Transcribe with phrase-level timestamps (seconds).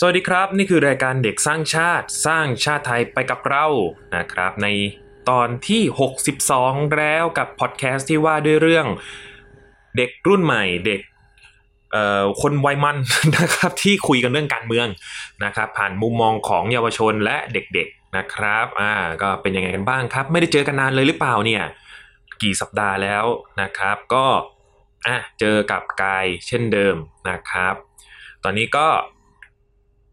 [0.00, 3.66] สวัสดีครับ นี่คือรายการเด็กสร้างชาติสร้างชาติไทยไปกับเรา
[4.16, 4.68] นะครับ ใน
[5.30, 5.82] ตอนที่
[6.40, 8.86] 62 แล้วกับพอดแคสต์ที่ว่าด้วยเรื่อง
[9.96, 11.00] เด็กรุ่นใหม่เด็ก
[12.42, 12.96] คนวัยมัน
[13.38, 14.88] นะครับที่คุยกันเรื่องการเมือง
[15.44, 21.62] นะครับ ผ่านมุมมองของเยาวชนและเด็กๆนะครับอ่าก็เป็นยังไงกันบ้างครับ ไม่ได้เจอกันนานเลยหรือเปล่าเนี่ย
[22.42, 23.24] กี่สัปดาห์แล้ว
[23.60, 24.26] นะครับ ก็
[25.06, 26.96] อะเจอกับกายเช่นเดิม
[27.30, 27.74] นะครับ
[28.44, 28.88] ตอนนี้ก็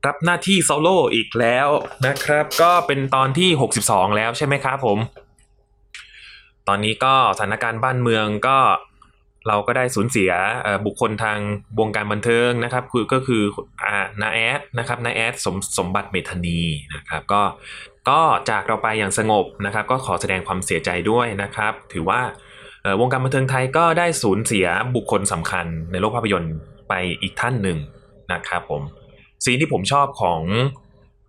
[0.05, 1.68] รับหน้าที่โซโล่อีกแล้ว
[2.08, 3.50] นะครับ ก็เป็นตอนที่
[3.84, 5.00] 62 แล้วใช่ไหมครับผม
[6.67, 8.58] ตอนนี้ก็สถานการณ์บ้านเมืองก็
[9.48, 10.31] เราก็ได้สูญเสีย
[10.86, 11.39] บุคคลทาง
[11.80, 13.44] วงการบันเทิงนะครับ คือก็คือ
[13.83, 16.61] อ่านาแอดนะครับนาแอดสมสมบัติเมธานี
[16.95, 17.42] นะครับ ก็
[18.09, 22.22] ก็จากเราไปอย่างสงบนะครับ ก็ขอแสดงความเสียใจด้วยนะครับ ถือว่า
[23.02, 26.56] วงการบันเทิงไทยก็ได้สูญเสียบุคคลสำคัญในโลกภาพยนตร์
[26.89, 27.78] ไปอีกท่านหนึ่ง
[28.33, 28.81] นะครับผม
[29.44, 30.41] ซีนที่ผมชอบของ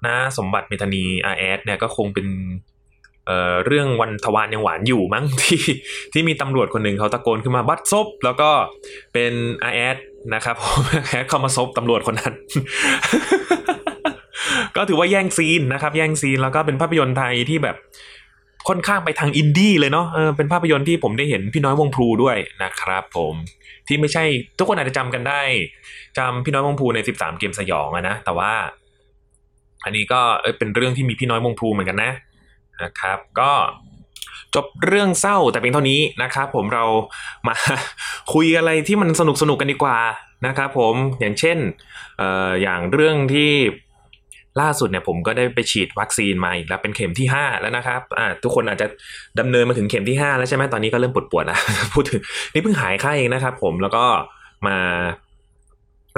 [0.07, 2.27] น้าสมบัติเมทะนีอาแอดเนี่ยก็คงเป็น
[3.27, 5.63] เอ่อเรื่องวันทวารยังหวานอยู่มั้งที่
[6.13, 8.51] ที่มีตำรวจคนหนึ่งเขาตะโกนขึ้นมาบัดซบแล้วก็
[9.13, 9.33] เป็น
[9.63, 9.97] อาแอด
[10.35, 12.35] นะครับผมแอดเข้ามาซบตำรวจคนนั้น
[14.77, 17.77] ก็ถือว่าแย่งซีนนะครับ แย่งซีนแล้วก็เป็นภาพยนตร์ไทยที่แบบ
[18.69, 23.35] ค่อนข้างไปทางอินดี้เลยเนาะเออเป็นภาพยนตร์ที่ผมได้เห็นพี่น้อยวงพรูด้วยนะครับ ผม
[23.87, 24.25] ที่ไม่ใช่
[24.59, 25.43] ทุกคนอาจจะจำกันได้
[26.19, 28.53] จำพี่น้อยวงพรูใน 13 เกมสยองอะนะแต่ว่า
[29.85, 32.13] อันนี้ก็เอ้ยเป็นเรื่องที่มีพี่น้อยวงพรูเหมือนกันนะ
[32.83, 33.53] นะครับ ก็
[34.55, 36.85] จบเรื่องเศร้าแต่เพียงเท่านี้นะครับผมเรา
[37.47, 37.55] มา
[38.35, 39.99] คุยอะไรที่มันสนุกสนุกกันดีกว่า
[40.47, 41.59] นะครับผมอย่างเช่น
[42.19, 43.53] เอ่ออย่างเรื่องที่
[44.61, 48.87] ล่าสุดเนี่ยผมก็ได้ไปฉีดวัคซีนมาอีกแล้วเป็นเข็มที่ 5 แล้วนะครับอ่าทุกคนอาจจะ
[49.41, 51.61] ดำเนินมาถึงเข็มที่ 5 แล้วใช่ไหมตอนนี้ก็เริ่มปวดปวดแล้ว
[51.95, 52.21] พูดถึง
[52.53, 54.05] นี่เพิ่งหายไข้เองนะครับ ผมแล้วก็
[54.67, 54.77] มา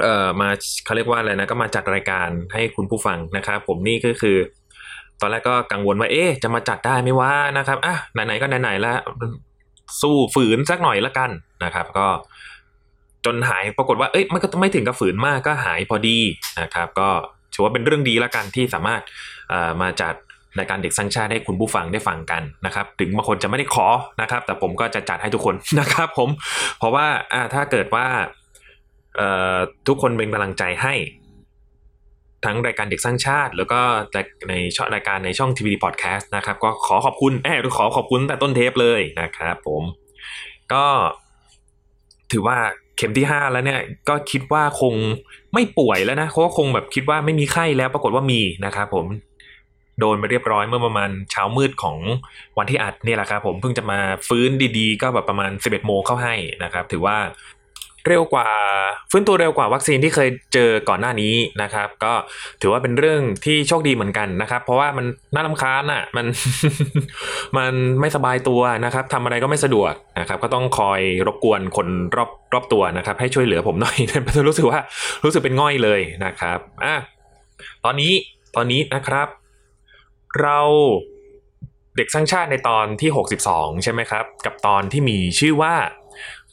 [0.03, 0.49] เอ่อมา
[0.85, 4.37] เขาเรียกว่าอะไรนะก็มาจัดรายการให้คุณผู้ฟังนะครับผมนี่ก็คือ
[5.21, 8.97] ตอนแรกก็กังวลว่าเอ๊ะจะมาจัดได้ไหมว่านะครับอะไหนๆก็ไหนๆแล้ว
[10.01, 11.29] สู้ฝืนสักหน่อยละกัน
[11.63, 12.07] นะครับ ก็
[13.25, 16.17] จนหายปรากฏว่าเอ้ยมันก็ไม่ถึงกับฝืนมากก็หายพอดี
[16.61, 17.09] นะครับ ก็
[17.59, 19.01] ถือว่าเป็นเรื่องดีละกันที่สามารถ
[19.81, 20.13] มาจัด
[20.59, 23.87] รายการเด็กสร้างชาติให้คุณผู้ฟังได้ฟังกันนะครับ ถึงบางคนจะไม่ได้ขอ
[24.21, 26.29] นะครับ แต่ผมก็จะจัดให้ทุกคนนะครับ ผม
[26.77, 27.07] เพราะว่า
[27.53, 28.07] ถ้าเกิดว่า
[29.87, 30.93] ทุกคนเป็นกำลังใจให้
[32.45, 33.79] ทั้งรายการเด็กสร้างชาติ แล้วก็
[34.49, 39.83] ในช่องรายการในช่องทีวีพอดแคสต์นะครับ ก็ขอขอบคุณแอบขอขอบคุณตั้งแต่ต้นเทปเลยนะครับ ผม
[40.73, 40.85] ก็
[42.31, 42.57] ถือว่า
[42.99, 44.95] เข็มที่ห้าแล้วเนี่ยก็คิดว่าคง
[45.53, 49.05] ไม่ป่วยแล้วนะเพราก็คงแบบคิดว่าไม่มีไข้แล้วปรากฏว่ามีนะครับผม
[49.99, 51.97] โดนไปเรียบร้อยเมื่อประมาณเช้ามืดของ
[52.57, 57.17] วันที่อัดเนี่ยแหละครับผมเพิ่งจะมาฟื้นดีๆ ก็แบบประมาณ 11โมงเข้าให้นะครับ ถือว่า
[58.07, 58.47] เร็วกว่า
[59.11, 62.13] ฟื้นตัวเร็วกว่าวัคซีนที่เคยเจอก่อนหน้านี้นะครับ ก็
[62.61, 66.25] ถือว่าเป็นเรื่องที่โชคดีเหมือนกันนะครับ เพราะว่ามันน่าลำคาญอะมัน
[67.57, 73.97] มันไม่สบายตัวนะครับทำอะไรก็ไม่สะดวกนะครับ ก็ต้องคอยรบกวนคนรอบรอบตัวนะครับ ให้ช่วยเหลือผมหน่อย
[74.47, 74.79] รู้สึกว่า
[75.23, 76.95] รู้สึกเป็นง่อยเลยนะครับอะ
[77.85, 78.13] ตอนนี้
[78.55, 79.27] ตอนนี้นะครับ
[80.41, 80.59] เรา
[81.97, 83.09] เด็กสร้างชาติในตอนที่
[83.47, 85.73] 62 ใช่ไหมครับ กับตอนที่มีชื่อว่า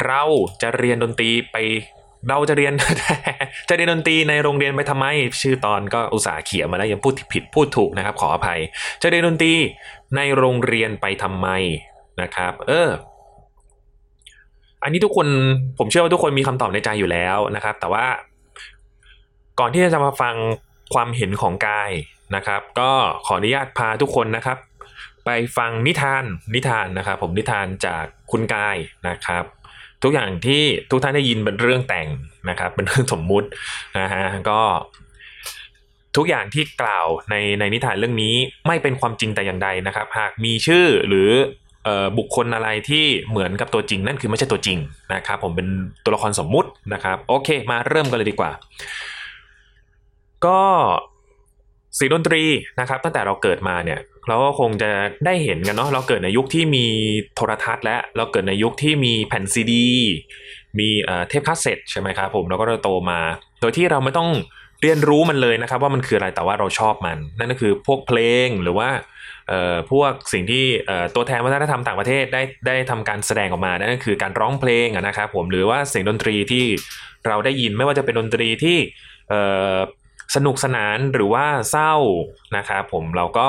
[0.07, 0.23] เรา
[0.63, 1.57] จะเรียนดนตรีไป
[2.29, 2.73] เราจะเรียน
[3.69, 5.07] จะเรียนดนตรีในโรงเรียนไปทำไม
[5.43, 8.61] ชื่อตอนก็อุตส่าห์เขียนมาแล้วยังพูดผิดพูดถูกนะครับ ขออภัย
[9.03, 9.55] จะเรียนดนตรี
[10.17, 11.49] ในโรงเรียนไปทำไม
[12.21, 12.89] นะครับ เออ
[14.83, 15.27] อันนี้ทุกคน
[15.79, 18.07] ผมเชื่อว่าทุกคนมีคำตอบในใจอยู่แล้วนะครับ แต่ว่า
[19.61, 20.35] ก่อนที่จะมาฟัง
[20.95, 21.91] ความเห็นของกาย
[22.37, 22.91] นะครับ ก็
[23.27, 24.59] ขออนุญาตพาทุกคนนะครับ
[25.25, 26.25] ไปฟังนิทาน
[26.55, 28.77] นิทานนะครับ ผมนิทานจากคุณกาย
[29.09, 29.45] นะครับ
[30.03, 32.09] ทุกอย่างที่ทุกท่านได้ยินเป็นเรื่องแต่ง
[32.51, 33.49] นะครับ เป็นเรื่องสมมุติ
[33.99, 34.61] นะฮะก็
[36.17, 38.35] ทุกอย่างที่กล่าวในในนิทานเรื่องนี้
[38.67, 41.31] ไม่เป็นความจริงแต่อย่างใดนะครับ หากมีชื่อหรือ
[41.87, 44.79] อบุคคลอะไรที่เหมือนกับตัวจริง นั่นคือไม่ใช่ตัวจริง
[45.15, 45.69] นะครับผมเป็น
[46.05, 48.51] ตัวละครสมมุตินะครับ โอเค มาเริ่มกันเลยดีกว่า
[50.47, 50.63] ก็
[51.99, 52.43] สียงดนตรี
[52.81, 54.91] นะครับ ตั้งแต่เราเกิดมาเนี่ย เราก็คงจะ
[55.27, 56.87] ได้เห็นกันเนาะเราเกิดในยุคที่มี
[57.37, 59.89] โทรทัศน์และเราเกิดในยุคที่มีแผ่นซีดี
[60.79, 63.21] มีเอ่อเทปคาสเซ็ตใช่ไหมครับผมเราก็โตมา
[63.61, 64.31] โดยที่เราไม่ต้อง
[64.83, 68.89] เรียนรู้มันเลยนะครับ ว่ามันคืออะไรแต่ว่าเราชอบมัน นั่นก็คือพวกเพลงหรือว่า
[69.49, 76.65] เอ่อพวกสิ่งที่เอ่อตัวแทนวัฒนธรรมต่างประเทศได้ได้ทำการแสดงออกมา นั่นก็คือการร้องเพลงนะครับผมหรือว่าเสียงดนตรีที่
[77.27, 78.79] เราได้ยินไม่ว่าจะเป็นดนตรีที่
[79.31, 81.95] เสนุกสนานหรือว่าเศร้า
[82.57, 83.49] นะครับผมเราก็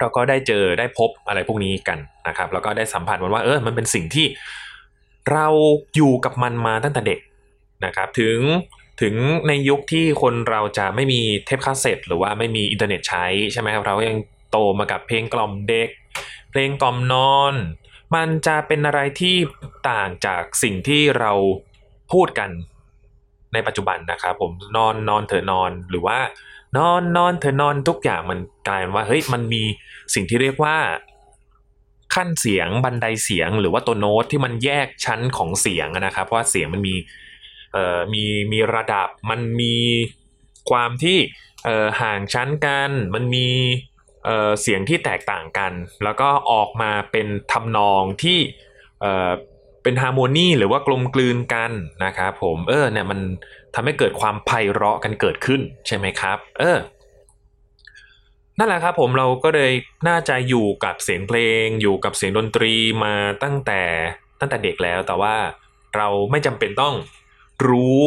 [0.00, 1.98] เราก็ได้เจอได้พบอะไรพวกนี้กัน
[2.28, 4.26] นะครับ แล้วก็ได้สัมผัสมันว่าเออมันเป็นสิ่งที่
[5.32, 5.46] เรา
[5.96, 7.20] อยู่กับมันมาตั้งแต่เด็ก
[7.84, 8.38] นะครับ ถึง
[9.00, 9.14] ถึง
[9.48, 14.18] ในยุคที่คนเราจะไม่มีเทปคาสเซ็ตหรือว่าไม่มีอินเทอร์เน็ตใช้ใช่ไหมครับ เรายัง
[14.50, 15.88] โตมากับเพลงกล่อมเด็ก
[16.50, 17.54] เพลงกล่อมนอน
[18.14, 19.36] มันจะเป็นอะไรที่
[19.90, 21.32] ต่างจากสิ่งที่เรา
[22.12, 22.50] พูดกัน
[23.52, 26.18] ในปัจจุบันนะครับผมนอนนอนเถอะนอนหรือว่า
[26.78, 28.38] นอนนอนเถอะนอนทุกอย่างมัน
[28.68, 29.62] กลายว่าเฮ้ยมันมี
[30.14, 30.76] สิ่งที่เรียกว่า
[32.14, 36.94] ขั้นเสียงบันไดเสียงหรือว่าตัวโน้ตที่มันแยกชั้นของเสียงนะครับเพราะเสียงมันมี
[37.72, 39.76] เอ่อมีมีระดับมันมี
[40.70, 41.18] ความที่
[41.64, 43.46] เอ่อห่างชั้นกันมันมี
[44.24, 45.72] เอ่อเสียงที่แตกต่างกัน
[46.04, 48.38] แล้วก็ออกมาเป็นทำนองที่
[49.00, 49.30] เอ่อ
[49.82, 51.72] เป็นฮาร์โมนีหรือว่ากลมกลืนกัน
[52.04, 53.20] นะครับผมเออเนี่ยมัน
[53.74, 56.78] ทำให้เกิดความไพเราะกันเกิดขึ้นใช่ไหมครับ เออ
[58.58, 59.72] นั่นแหละครับผมเราก็เลย
[60.08, 62.74] น่าจะอยู่กับเสียงเพลง อยู่กับเสียงดนตรี
[63.04, 63.82] มาตั้งแต่
[64.40, 65.34] ตั้งแต่เด็กแล้ว แต่ว่า
[65.96, 66.94] เราไม่จำเป็นต้อง
[67.68, 68.00] รู้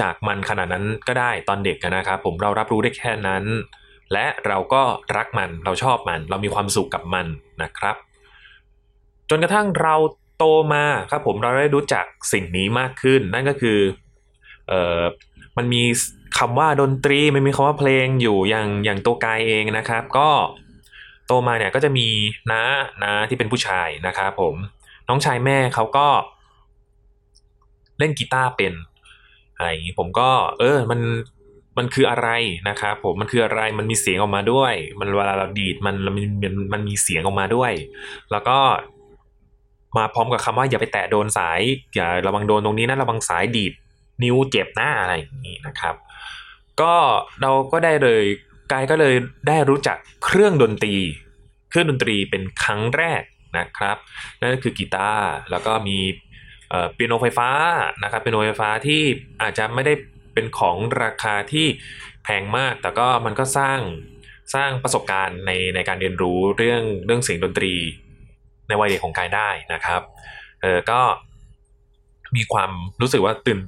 [0.00, 3.44] จากมันขนาดนั้นก็ได้ตอนเด็กนะครับผมเรารับรู้ได้แค่นั้น
[4.12, 4.82] และเราก็
[5.16, 7.26] รักมันเราชอบมัน เรามีความสุขกับมัน
[7.62, 7.96] นะครับ
[9.30, 9.94] จนกระทั่งเรา
[10.38, 13.78] โตมาครับผมเราได้รู้จักสิ่งนี้มากขึ้น นั่นก็คือ
[14.68, 15.02] เออ
[15.56, 15.82] มันมี
[16.38, 20.28] คำว่าดนตรีมันมีคำว่าเพลงอยู่อย่างอย่างตัวกายเองนะครับ ก็
[21.26, 22.06] โตมาเนี่ยก็จะมี
[22.50, 22.62] น้า
[23.02, 24.54] น้าที่เป็นผู้ชายนะครับผม
[25.08, 26.08] น้องชายแม่เขาก็
[27.98, 28.72] เล่นกีตาร์เป็น
[29.56, 31.00] อะไรอย่างนี้ผมก็ เออ มัน
[31.78, 32.28] มันคืออะไร
[32.68, 37.72] นะครับผมมันคืออะไรมันมีเสียงออกมาด้วย มันเวลาเราดีดมันมันมันมันมีเสียงออกมาด้วย
[38.30, 38.58] แล้วก็
[39.96, 41.60] มาพร้อมกับคำว่าอย่าไปแตะโดนสาย
[41.94, 43.72] อย่าระวังโดนตรงนี้นะระวังสายดีด
[44.22, 45.94] นิ้วเจ็บหน้าอะไรอย่างนี้นะครับ
[46.80, 46.94] ก็
[47.40, 48.22] เราก็ได้เลย
[48.72, 49.14] กายก็เลย
[49.48, 50.94] ได้รู้จักเครื่องดนตรี
[51.70, 53.22] เครื่องดนตรีเป็นครั้งแรก
[53.58, 53.96] นะครับ
[54.40, 55.98] นั่นก็คือกีตาร์แล้วก็มี
[56.70, 57.50] เอ่อเปียโนไฟฟ้า
[58.02, 59.02] นะครับเปียโนไฟฟ้าที่
[59.42, 59.94] อาจจะไม่ได้
[60.34, 61.66] เป็นของราคาที่
[62.24, 63.80] แพงมาก แต่ก็มันก็สร้าง
[64.54, 67.74] สร้างประสบการณ์ในในการเรียนรู้เรื่องเรื่องเสียงดนตรี
[68.68, 70.00] ในวัยเด็กของกายได้นะครับ
[70.62, 71.00] เออก็
[72.36, 72.70] มีความ
[73.00, 73.58] รู้สึกว่าตื่น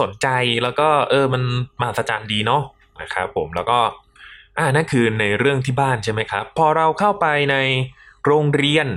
[0.00, 0.28] สนใจ
[0.62, 1.42] แล้วก็เออมัน
[1.80, 2.62] มหัศจรรย์ดีเนาะ
[3.02, 3.78] นะครับผมแล้วก็
[4.58, 7.56] อ่านั่นคือในเรื่องที่บ้านใช่ไหมครับ พอเราเข้าไปใน
[8.26, 8.88] โรงเรียน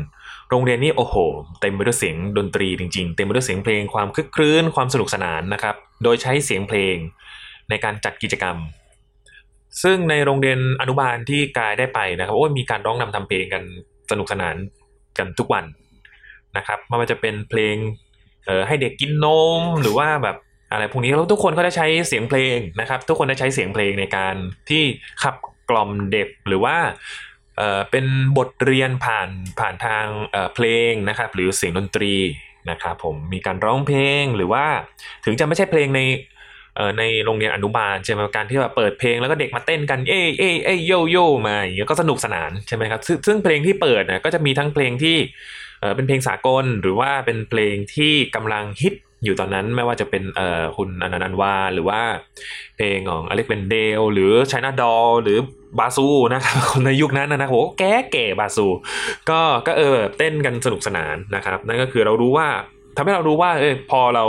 [0.50, 1.16] โรงเรียนนี่โอ้โห
[1.62, 6.96] เต็มไปด้วยเสียงดนตรีจริงๆ เต็มไปด้วยเสียงเพลงความคึกครื้นความสนุกสนานนะครับ โดยใช้เสียงเพลง
[7.70, 8.58] ในการจัดกิจกรรม
[9.84, 13.64] ซึ่งในโรงเรียนอนุบาลที่กายได้ไปนะครับโอ้ยมีการร้องนำทำเพลงกัน
[14.12, 14.56] สนุกสนาน
[15.18, 15.66] กันทุกวัน
[16.58, 17.76] นะครับไม่ว่าจะเป็นเพลง
[18.46, 19.28] เอ่อให้เด็กกินน
[19.60, 20.38] มหรือว่าแบบ
[20.72, 24.36] อะไรพวกนี้แล้วทุกคนก็ได้ใช้เสียงเพลงนะครับ ทุกคนได้ใช้เสียงเพลงในการ
[24.70, 24.84] ที่
[25.24, 25.36] ขับ
[25.70, 26.78] กล่อมเด็กหรือว่า
[27.58, 28.06] เอ่อเป็น
[28.38, 29.30] บทเรียนผ่าน
[29.60, 32.14] ผ่านทางเอ่อเพลงนะครับหรือเสียงดนตรี
[32.70, 34.66] นะครับผมมีการร้องเพลงหรือว่า
[35.26, 36.02] ถึงจะไม่ใช่เพลงใน
[36.98, 45.18] ในโรงเรียนอนุบาลใช่ไหมการที่แบบเปิดเพลงแล้วก็เด็กมาเต้นกันเอ้เอ้เอ้โยโย่มาอย่างเงี้ยก็สนุกสนานใช่ไหมครับซึ่งซึ่งเพลงที่เปิดนะก็จะมีทั้งเพลงที่
[45.82, 48.94] เออเป็นเพลงสากลหรือว่าเป็นเพลงที่กำลังฮิต
[49.24, 52.02] อยู่ตอนนั้นไม่ว่าจะเป็นเอ่อคุณอนันต์อันวาหรือว่า
[52.76, 55.40] เพลงของอเล็กเบนเดลหรือช i นาดอลหรือ
[55.80, 58.68] บาซูนะครับคนในยุคนั้นนะโหแก่แก่บาซู
[59.30, 62.48] ก็ก็เออเต้นกันสนุกสนานนะครับ นั่นก็คือเรารู้ว่า
[62.96, 64.26] ทำให้เรารู้ว่าเออพอเรา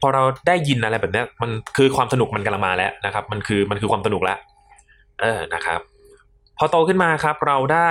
[0.00, 4.38] พอเราได้ยินอะไรแบบนี้มันคือความสนุกมันกำลังมาแล้วนะครับ มันคือมันคือความสนุกแล้ว
[5.20, 5.80] เออนะครับ
[6.58, 7.90] พอโตขึ้นมาครับเราได้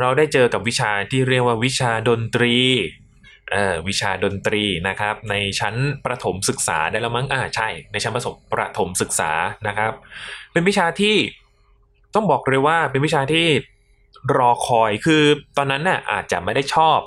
[0.00, 2.56] เราได้เจอกับวิชาที่เรียกว่าวิชาดนตรี
[3.50, 5.74] เอ่อวิชาดนตรีนะครับ ในชั้น
[6.04, 9.32] ประถมศึกษาได้แล้วมั้งอ่าใช่ ในชั้นประถมประถมศึกษา
[9.68, 9.92] นะครับ
[10.52, 11.16] เป็นวิชาที่
[12.14, 13.46] ต้องบอกเลยว่าเป็นวิชาที่
[14.36, 15.22] รอคอยคือ
[15.56, 17.00] ตอนนั้นน่ะอาจจะไม่ได้ชอบ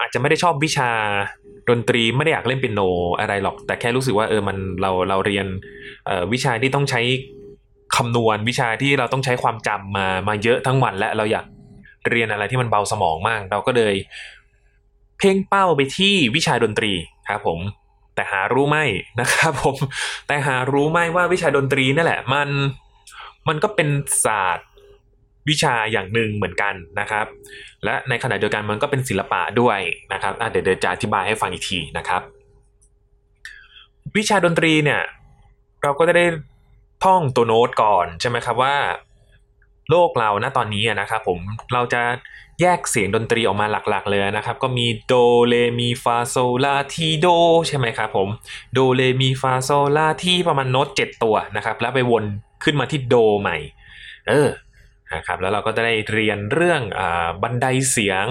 [0.00, 0.90] อาจจะไม่ได้ชอบวิชา
[1.70, 2.80] ดนตรีไม่ได้อยากเล่นเปียโน
[3.20, 5.46] อะไรหรอก แต่แค่รู้สึกว่าเออมันเราเราเรียน
[6.32, 7.00] วิชาที่ต้องใช้
[7.96, 11.46] คำนวณวิชาที่เราต้องใช้ความจำมามาเยอะทั้งวัน และเราอยาก
[12.10, 13.94] เรียนอะไรที่มันเบาสมองมาก เราก็เลย
[15.18, 16.92] เพ่งเป้าไปที่วิชาดนตรี
[17.28, 17.58] ครับผม
[18.14, 18.78] แต่หารู้ไหม
[19.20, 19.76] นะครับผม
[20.26, 22.48] แต่หารู้ไหมว่าวิชาดนตรีนั่นแหละ มัน
[23.48, 23.88] มันก็เป็น
[24.24, 24.67] ศาสตร์
[25.48, 27.26] วิชาอย่างหนึ่งเหมือนกันนะครับ
[27.84, 29.78] และในขณะเดียวกันมันก็เป็นศิลปะด้วย
[30.12, 32.22] นะครับเดี๋ยวจะอธิบายให้ฟังอีกทีนะครับ
[34.16, 35.02] วิชาดนตรีเนี่ย
[35.82, 36.24] เราก็จะได้
[37.04, 38.76] ท่องตัวโน้ตก่อนใช่ไหมครับว่า
[39.90, 41.38] โลกเราณตอนนี้นะครับผม
[41.72, 42.02] เราจะ
[42.60, 45.14] แยกเสียงดนตรีออกมาหลักๆ เลยนะครับ ก็มีโด
[45.48, 47.26] เรมีฟาโซลาทีโด
[47.68, 48.28] ใช่ไหมครับผม
[48.72, 52.24] โดเรมีฟาโซลาทีประมาณโน้ต7ตัวนะครับ แล้วไปวน
[52.64, 53.56] ขึ้นมาที่โดใหม่
[54.28, 54.48] เออ
[55.14, 57.00] นะครับแล้วเราก็จะได้เรียนเรื่องอ
[57.42, 58.26] บันไดเสียง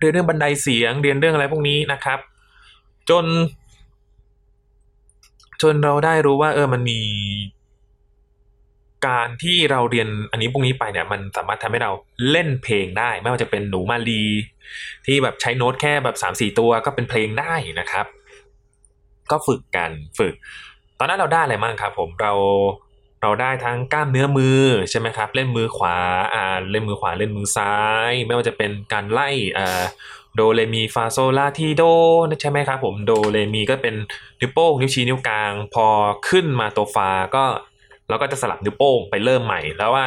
[0.00, 2.18] เรียนเรื่องบันไดเสียง เรียนเรื่องอะไรพวกนี้นะครับ
[3.10, 3.24] จน
[5.62, 7.00] จนเราได้รู้ว่าเออมันมี
[9.06, 11.90] การที่เราเรียนอันนี้พวกนี้ไปเนี่ยมันสามารถทำให้เรา
[12.30, 14.22] เล่นเพลงได้ ไม่ว่าจะเป็นหนูมาลี
[15.06, 18.06] ที่แบบใช้โน้ตแค่แบบสามสี่ตัวก็เป็นเพลงได้นะครับ
[19.30, 20.34] ก็ฝึกกันฝึก
[20.98, 22.32] ตอนนั้นเราได้อะไรบ้างครับ ผมเรา
[23.22, 25.96] เราได้ทั้งกล้ามเนื้อมือใช่ไหมครับ เล่นมือขวา
[26.34, 27.74] อ่าเล่นมือขวาเล่นมือซ้า
[28.10, 29.82] ย ไม่ว่าจะเป็นการไล่อ่า
[30.34, 31.82] โดเรมีฟาโซลาทีโด
[32.40, 33.94] ใช่ไหมครับผมโดเรมีก็เป็น
[34.40, 35.86] นิ้วโป้งนิ้วชี้นิ้วกลาง พอ
[36.28, 37.44] ขึ้นมาตัวฟาก็
[38.08, 40.04] เราก็จะสลับนิ้วโป้งไปเริ่มใหม่ แล้วว่า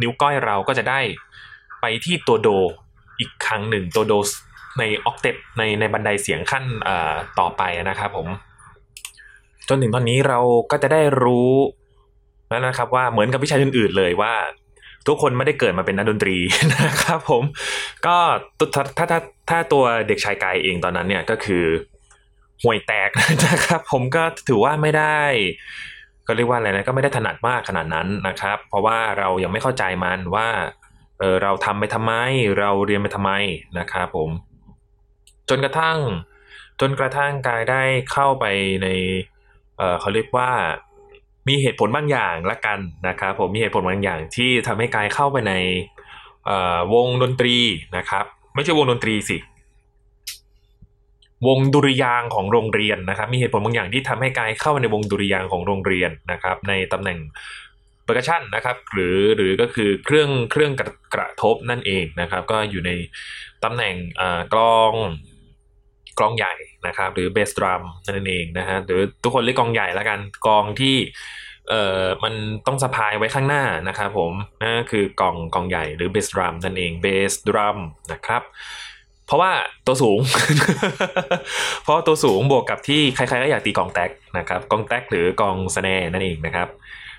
[0.00, 1.00] นิ้วก้อยเราก็จะได้
[1.80, 2.48] ไปที่ตัวโด
[3.18, 4.14] อีกครั้งหนึ่งตัวโด
[4.78, 6.64] ในออกเทปในในบันไดเสียงขั้น
[7.38, 8.28] ต่อไปนะครับผม
[9.68, 10.40] จนถึงตอนนี้เรา
[10.70, 11.50] ก็จะได้รู้
[12.48, 14.34] แล้วนะครับว่าเหมือนกับวิชาอื่นๆเลยว่า
[15.08, 16.36] ทุกคนไม่ได้เกิดมาเป็นนักดนตรี
[16.74, 17.42] นะครับผม
[18.06, 18.16] ก็
[18.74, 19.20] ถ้าถ้าถ้า
[19.50, 21.64] ถ้าตัวเด็กชายกายเองตอนนั้นเนี่ยก็คือ
[22.62, 23.10] ห่วยแตก
[23.46, 25.20] นะครับ ผมก็ถือว่าไม่ได้
[26.26, 30.48] ก็เรียกว่าอะไรนะก็ไม่ได้ถนัดมากขนาดนั้นนะครับ เพราะว่าเรายังไม่เข้าใจมันว่า
[31.18, 32.12] เออเราทำไปทำไม
[32.58, 33.32] เราเรียนไปทำไม
[33.78, 34.30] นะครับผม
[35.48, 35.98] จนกระทั่ง
[36.80, 37.82] จนกระทั่งกายได้
[38.12, 38.44] เข้าไป
[38.82, 38.88] ใน
[39.78, 40.50] เออเขาเรียกว่า
[41.48, 45.54] มีเหตุผลบางอย่างละกันนะครับผมมีเหตุผลบางอย่างที่ทำให้กายเข้าไปใน
[46.94, 47.56] วงดนตรี
[47.96, 48.24] นะครับ
[48.54, 49.36] ไม่ใช่วงดนตรีสิ
[51.46, 57.18] วงดุริยางค์ของโรงเรียนนะครับ มีเหตุผลบางอย่างที่ทำให้กายเข้าในวงดุริยางค์ของโรงเรียนนะครับ ในตำแหน่ง
[58.04, 62.90] percussion นะครับหรือหรือก็คือเครื่องเครื่องกระกระทบนั่นเองนะครับ ก็อยู่ใน
[63.64, 63.94] ตำแหน่ง
[64.52, 64.92] กลอง
[66.18, 66.54] กลองใหญ่
[66.86, 70.96] นะครับหรือ bass drum นั่นเองนะฮะหรือทุกคนเรียกกลองใหญ่แล้วกันกลองที่
[71.70, 72.34] เอ่อมัน
[72.66, 77.78] ต้องสะพายไว้ข้างหน้านะครับผมนั่นคือกลองกลองใหญ่หรือ bass drum นั่นเอง bass drum
[78.12, 78.42] นะครับ
[79.26, 79.52] เพราะว่า
[79.86, 80.18] ตัวสูง
[81.82, 86.68] เพราะตัวสูงบวกกับที่ใครๆก็อยากตีกลองแต๊กนะครับกลองแต๊กหรือกลอง snare นั่นเองนะครับ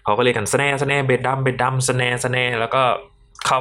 [0.03, 2.83] เขาก็เรียกกัน snare snare bass drum bass drum snare snare แล้วก็
[3.45, 3.59] เข้า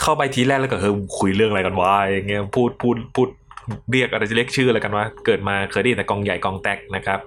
[0.00, 3.28] เข้าไปทีแรกแล้วก็เฮ้ยคุยเรื่องอะไรกันวะอย่างเงี้ยพูดพูดพูด
[3.92, 7.20] เรียกอะไรจะเรียกชื่ออะไรกันว่าเกิดมาเคยได้แต่กลองใหญ่กลองแต๊กนะครับ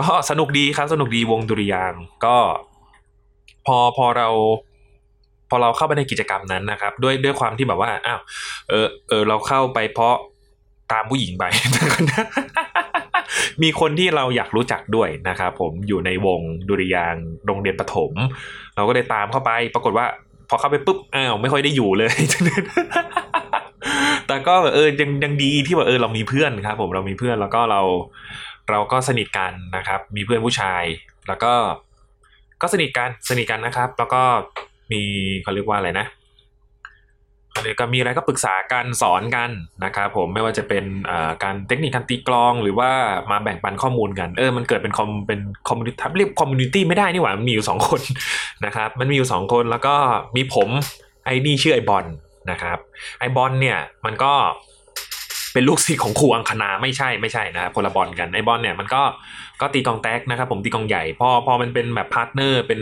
[0.00, 2.36] ก็สนุกดีครับ สนุกดีวงดุริยางก็
[3.66, 4.28] พอพอเรา
[5.50, 8.20] พอเราเข้าไปในกิจกรรมนั้นนะครับ ด้วยด้วยความที่แบบว่าอ้าว
[8.68, 10.14] เออเออเราเข้าไปเพราะ
[10.92, 11.44] ตามผู้หญิงไป
[13.62, 17.14] มีคนที่เราอยากรู้จักด้วยนะครับผมอยู่ในวงดุริยาง
[17.46, 18.12] โรงเรียนประถม
[18.76, 20.06] เราก็เลยตามเข้าไป ปรากฏว่า
[20.48, 22.12] พอเข้าไปปุ๊บอ้าวไม่ค่อยได้อยู่เลย
[24.30, 27.80] แต่ก็เออยังยังดีที่ว่าเออเรามีเพื่อนครับ ผมเรามีเพื่อนแล้วก็เรา
[28.70, 30.84] เราก็สนิทกันนะครับ มีเพื่อนผู้ชาย
[31.28, 31.52] แล้วก็
[32.62, 34.22] ก็สนิทกันสนิทกันนะครับ แล้วก็
[34.92, 35.02] มี
[35.42, 36.06] เขาเรียกว่าอะไรนะ
[37.62, 39.50] เดี๋ยวก็มีอะไรก็ปรึกษากันสอนกัน
[39.84, 40.84] นะครับผมไม่ว่าจะเป็น
[41.42, 42.90] การเทคนิคการตีกลอง หรือว่า
[43.30, 48.00] มาแบ่งปันข้อมูลกัน เออมันเกิดเป็น com เป็น community เรียก community ไม่ได้นี่หว่ามันมีอยู่สองคน
[48.66, 49.94] นะครับ มันมีอยู่สองคนแล้วก็
[50.36, 50.68] มีผม
[51.24, 52.04] ไอ้นี่ชื่อไอ้บอล
[52.50, 52.78] นะครับ
[53.18, 54.32] ไอ้บอลเนี่ยมันก็
[55.52, 59.02] เป็นลูกศิษย์ของครูอังคณาไม่ใช่ไม่ใช่นะครับคนละบอลกันไอ้บอลเนี่ยมันก็
[59.60, 62.80] ก็ตีกลองแต๊กนะครับ ผมตีกลองใหญ่พอพอมันเป็นแบบ partner เป็น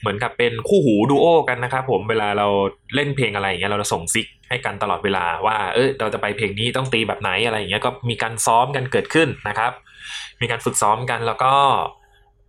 [0.00, 2.46] เหมือนกับเป็นคู่หูดูโอกันนะครับผมเวลาเรา
[2.94, 9.72] เล่นเพลงอะไรอย่างเงี้ยเราจะส่งซิกให้กันตลอดเวลาว่าเออเราจะไปเพลงนี้ต้องตีแบบไหนอะไรอย่างเงี้ยก็มีการซ้อมกันเกิดขึ้นนะครับ
[10.40, 11.54] มีการฝึกซ้อมกันแล้วก็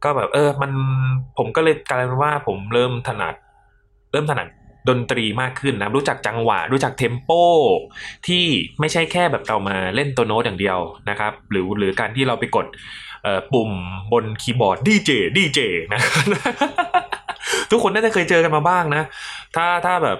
[0.03, 0.71] ก็แบบเออมัน
[1.37, 3.35] ผมก็เลยกลายเป็นว่าผมเริ่มถนัด
[4.11, 4.47] เริ่มถนัด
[4.89, 7.31] ดนตรีมากขึ้นนะรู้จักจังหวะ รู้จักเทมโป
[8.27, 8.45] ที่
[8.79, 10.79] ไม่ใช่แค่แบบเรามาเล่นตัวโน้ตอย่างเดียว
[11.09, 12.65] นะครับ หรือหรือการที่เราไปกด
[13.53, 13.71] ปุ่ม
[14.13, 15.59] บนคีย์บอร์ดดีเจดีเจ
[15.93, 16.01] นะ
[17.71, 19.03] ทุกคนน่าจะเคยเจอกันมาบ้างนะ
[19.55, 20.17] ถ้าถ้าแบบ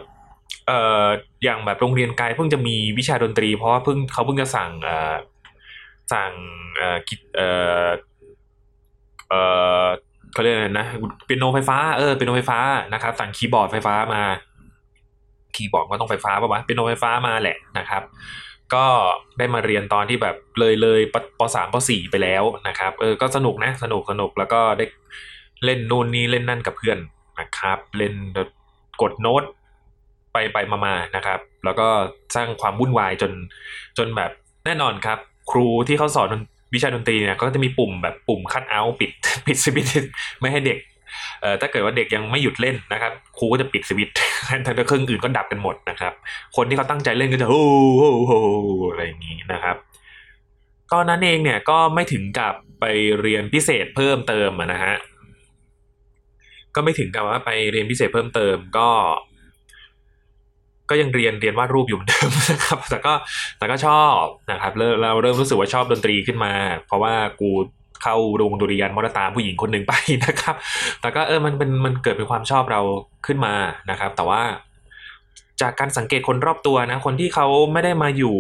[0.68, 1.06] เอ่อ
[1.44, 5.16] อย่างแบบโรงเรียนไกลเพิ่งจะมีวิชาดนตรี เพราะว่าเพิ่งเขาเพิ่งจะสั่งเอ่อ
[6.14, 6.32] สั่ง
[6.78, 6.98] เอ่อ
[7.36, 7.50] เอ่
[7.86, 7.88] อ
[9.30, 9.42] เอ่
[9.84, 9.86] อ
[10.34, 10.88] เขาเรียกอะไรนะ
[11.28, 12.60] เปียโนไฟฟ้าเออเปียโนไฟฟ้า
[12.94, 14.24] นะครับสั่งคีย์บอร์ดไฟฟ้ามา
[15.56, 18.04] คีย์บอร์ดก็ต้องไฟฟ้าป่ะวะเปียโนไฟฟ้ามาแหละนะครับ
[18.74, 18.86] ก็
[19.38, 21.02] ได้มาเรียนตอนที่แบบเลยเลย
[21.40, 24.86] ปสามปสี่ไปแล้วนะครับเออก็สนุกนะสนุกสนุกแล้วก็ได้
[25.66, 26.98] เล่นนู่นนี่เล่นนั่นกับเพื่อน
[27.40, 28.14] นะครับ เล่น
[29.02, 29.44] กดโน้ต
[30.34, 31.88] ไปไปมามานะครับ แล้วก็
[32.36, 33.32] สร้างความวุ่นวายจน
[33.98, 34.32] จนแบบ
[34.66, 35.18] แน่นอนครับ
[35.52, 36.30] ครูที่เขาสอน
[36.74, 39.12] วิชาดนตรีเนี่ยก็จะมีปุ่มแบบปุ่มคัดเอาปิด
[39.46, 39.88] ปิดสวิต
[40.40, 40.78] ไม่ให้เด็ก
[41.62, 44.16] ถ้าเกิดว่าเด็กยังไม่หยุดเล่นนะครับครูก็จะปิดสวิตช์
[44.50, 46.14] ทั้งเครื่องอื่นก็ดับกันหมดนะครับ
[46.56, 47.66] คนที่เขาตั้งใจเล่นก็จะโอ้
[47.98, 48.34] โหโห
[48.90, 49.76] อะไรอย่างนี้นะครับ
[50.92, 52.86] ก็นั้นเองเนี่ยก็ไม่ถึงกับไป
[53.22, 54.96] เรียนพิเศษเพิ่มเติมนะฮะ
[56.76, 58.90] ก็ไม่ถึงกับว่าไปเรียนพิเศษเพิ่มเติมก็
[60.90, 63.14] ก็ยังเรียนเรียนวาดรูปอยู่เหมือนเดิมนะครับแต่ก็
[63.58, 64.22] แต่ก็ชอบ
[64.52, 66.54] นะครับเราเริ่มรู้สึกว่าชอบดนตรีขึ้นมา
[66.88, 67.50] เพราะว่ากู
[68.04, 69.94] เข้าโรงดุริยางค์มรตามผู้หญิงคนหนึ่งไป
[70.26, 70.56] นะครับ
[71.02, 72.82] แต่ก็เออมันเป็นมันเกิดเป็นความชอบเรา
[73.26, 73.54] ขึ้นมา
[73.90, 74.42] นะครับ แต่ว่า
[75.62, 78.38] จากการสังเกตคนรอบตัวนะ คนที่เขาไม่ได้มาอยู่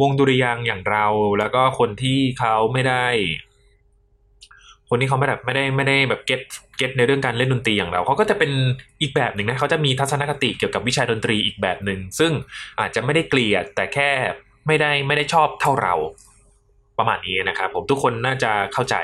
[0.00, 1.06] วงดุริยางอย่างเรา
[1.38, 3.06] แล้วก็คนที่เขาไม่ได้
[4.88, 6.40] คนที่เขาไม่แบบไม่ได้ไม่ได้แบบเก็ต
[6.76, 8.50] เก็ตในเรื่องการเล่นดนตรีอย่างเราเขาก็จะเป็น
[9.00, 12.32] อีกแบบหนึ่งนะเขาจะมีทัศนคติเกี่ยวกับวิชาดนตรีอีกแบบหนึ่งซึ่ง
[12.80, 14.10] อาจจะไม่ได้เกลียดแต่แค่
[14.66, 15.94] ไม่ได้ไม่ได้ชอบเท่าเรา
[16.98, 18.96] ประมาณนี้นะครับผมทุกคนน่าจะเข้าใจ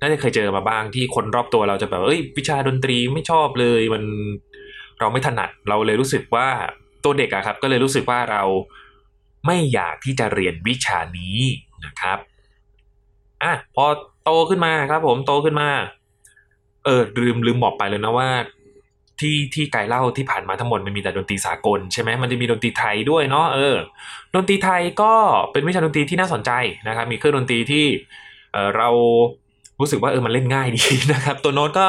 [0.00, 4.04] น่าจะเคยเจอมาบ้างที่คนรอบตัวเราจะแบบเอ้ยวิชาดนตรีไม่ชอบเลยมัน
[5.00, 6.48] เราไม่ถนัดเราเลยรู้สึกว่า
[7.04, 8.42] ตัวเด็กอะครับก็เลยรู้สึกว่าเรา
[9.46, 11.38] ไม่อยากที่จะเรียนวิชานี้
[11.86, 12.18] นะครับ
[13.42, 13.84] อะพอ
[14.24, 15.68] โตขึ้นมาครับผมโตขึ้นมา
[16.84, 18.28] เออลืมลืมบอกไปเลยนะว่า
[19.20, 23.76] ที่ที่ไกายเล่าที่ผ่านมาทั้งหมดมันมีแต่ดนตรีสากลใช่ไหมมันจะมีดนตรีไทยด้วยเนาะเออ
[24.34, 25.12] ดนตรีไทยก็
[25.52, 26.50] เป็นวิชาดนตรีที่น่าสนใจ
[26.88, 27.86] นะครับมีเครื่องดนตรีที่
[28.52, 28.88] เออเรา
[29.80, 31.88] รู้สึกว่าเออมันเล่นง่ายดีนะครับตัวโน้ตก็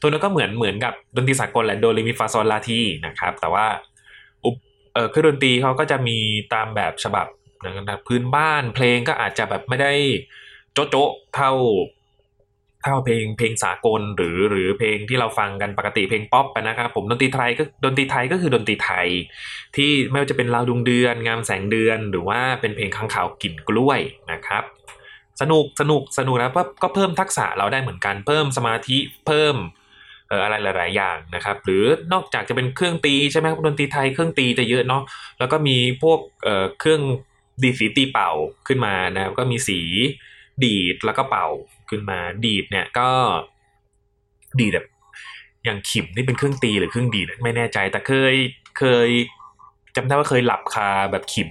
[0.00, 3.66] ตัวโน้ตก็เหมือนเหมือนกับดนตรีสากลแหละโดเรมีฟาซอลลาทีนะครับแต่ว่า
[4.44, 4.56] อุป
[4.94, 6.18] เออเครื่องดนตรีเขาก็จะมี
[6.54, 7.26] ตามแบบฉบับ
[7.64, 9.92] นะครับพื้นบ้านเพลงก็อาจจะแบบไม่ได้
[10.72, 11.52] โจโจ๊ะเท่า
[12.82, 19.06] เท่าเพลงเพลงสากลหรือหรือเพลงที่เราฟังกันปกติเพลงป๊อปนะครับผมดนตรีไทยก็ดนตรีไทยก็คือดนตรีไทย
[19.76, 24.00] ที่ไม่ว่าจะเป็นลาวดวงเดือน งามแสงเดือน หรือว่าเป็นเพลงข้างข่าวกลิ่นกล้วย
[24.32, 24.64] นะครับ
[25.40, 29.56] สนุกสนุกสนุกนะก็ก็เพิ่มทักษะเราได้เหมือนกันเพิ่มสมาธิเพิ่ม
[30.28, 35.02] เอ่ออะไรหลาย ๆ อย่างนะครับ หรือนอกจากจะเป็นเครื่องตีใช่ไหมครับดนตรีไทยเครื่องตีจะเยอะเนาะ
[35.38, 37.02] แล้วก็มีพวกเอ่อเครื่อง
[37.62, 38.30] ดีสีตีเป่า
[38.66, 39.80] ขึ้นมานะครับก็มีสี
[40.64, 41.46] ดีดแล้วก็เป่า
[41.90, 43.08] ขึ้นมา ดีดเนี่ยก็
[44.60, 44.86] ดีดแบบ
[45.64, 48.34] อย่างขิมนี่เป็นเครื่องตีหรือเครื่องดีดไม่แน่ใจแต่เคย
[48.78, 49.08] เคย
[49.96, 51.50] จำได้ว่าเคยหลับคาแบบขิม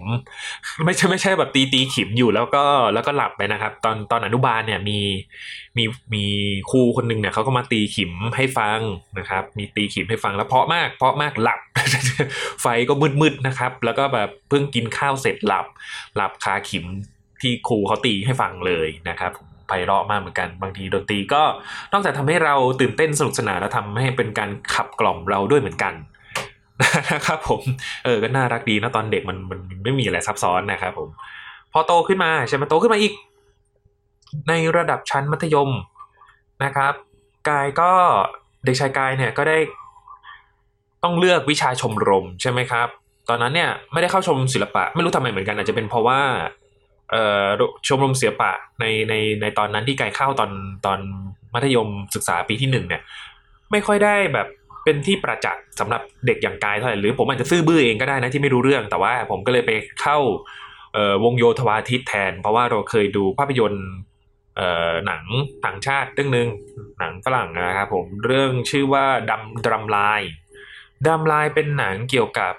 [0.86, 5.00] ไม่ใช่ไม่ใช่แบบตีตีขิมอยู่แล้วก็แล้วก็หลับไปนะครับ ตอนตอนอนุบาลเนี่ยมี
[5.78, 6.26] มีมี
[6.72, 8.80] ครูคนหนึ่งเนี่ยเขาก็มาตีขิมให้ฟัง
[9.20, 11.60] นะครับ มีตีขิมให้ฟังแล้วเพาะมากเพาะมากหลับ
[12.62, 15.66] ไฟก็มืดๆนะครับ แล้วก็แบบเพิ่งกินข้าวเสร็จหลับ
[16.16, 16.86] หลับคาขิม
[17.42, 19.32] ที่ครูเขาตีให้ฟังเลยนะครับ
[19.68, 21.44] ไพเราะมากเหมือนกันบางทีดนตรีก็
[21.94, 25.94] นอกจากทำให้เราตื่นเต้นสนุกสนานแล้วทำให้เป็นการขับกล่อมเราด้วยเหมือนกัน
[27.12, 27.62] นะครับผม
[28.06, 31.10] เออก็น่ารักดีนะตอนเด็กมันมันไม่มีอะไรซับซ้อนนะครับผม
[31.74, 33.14] พอโตขึ้นมาใช่ไหมโตขึ้นมาอีก
[34.50, 35.70] ในระดับชั้นมัธยม
[36.64, 36.94] นะครับ
[37.50, 37.92] กายก็
[38.66, 39.58] เด็กชายกายเนี่ยก็ได้
[41.04, 42.88] ต้องเลือกวิชาชมรมใช่ไหมครับ
[43.30, 46.20] ตอนนั้นเนี่ยไม่ได้เข้าชมศิลปะ ไม่รู้ทำไมเหมือนกันอาจจะเป็นเพราะว่า
[47.12, 47.48] เอ่อ
[47.88, 50.52] ชมรมศิลปะในในในตอนนั้นที่กายเข้าตอน
[50.86, 51.00] ตอน
[51.54, 53.02] มัธยมศึกษาปีที่หนึ่งเนี่ย
[53.72, 54.48] ไม่ค่อยได้แบบ
[54.84, 60.18] เป็นที่ประจักษ์สำหรับเด็กอย่างกายเท่าไหร่หรือผมอาจจะซื่อบื้อเองก็ได้นะที่ไม่รู้เรื่อง แต่ว่าผมก็เลยไปเข้า
[61.24, 63.88] วงโยธวาทิตแทน เพราะว่าเราเคยดูภาพยนตร์
[65.08, 65.24] หนัง
[65.66, 66.48] ต่างชาติเรื่องหนึ่ง
[67.00, 70.22] หนังฝรั่งนะครับผมเรื่องชื่อว่าดำดรัมลาย
[71.06, 72.54] ดรัมลายเป็นหนังเกี่ยวกับ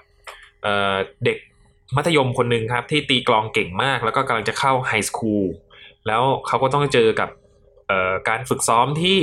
[1.25, 1.37] เด็ก
[1.95, 5.45] มัธยมคนหนึ่งครับ ที่ตีกลองเก่งมาก แล้วก็กำลังจะเข้าไฮสคูล
[6.07, 7.29] แล้วเขาก็ต้องเจอกับ
[8.29, 9.19] การฝึกซ้อมที่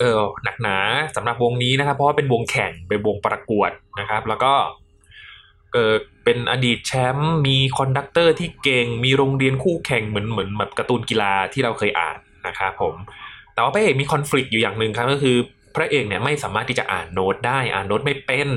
[0.00, 0.78] เออหนักหนา
[1.16, 4.52] สำหรับวงนี้นะครับ เพราะว่าเป็นวงแข่งเป็นวงประกวดนะครับ แล้วก็
[5.72, 12.94] เกิดเป็นอดีตแชมป์มี conductor ที่เก่งมีโรงเรียนคู่แข่งเหมือนเหมือนแบบการ์ตูนกีฬาที่เราเคยอ่านนะครับผม
[13.54, 15.36] แต่ว่าพระเอกมี conflict อยู่อย่างหนึ่งครับก็คือ
[15.76, 18.48] พระเอกเนี่ยไม่สามารถที่จะอ่านโน้ตได้อ่านโน้ตไม่เป็น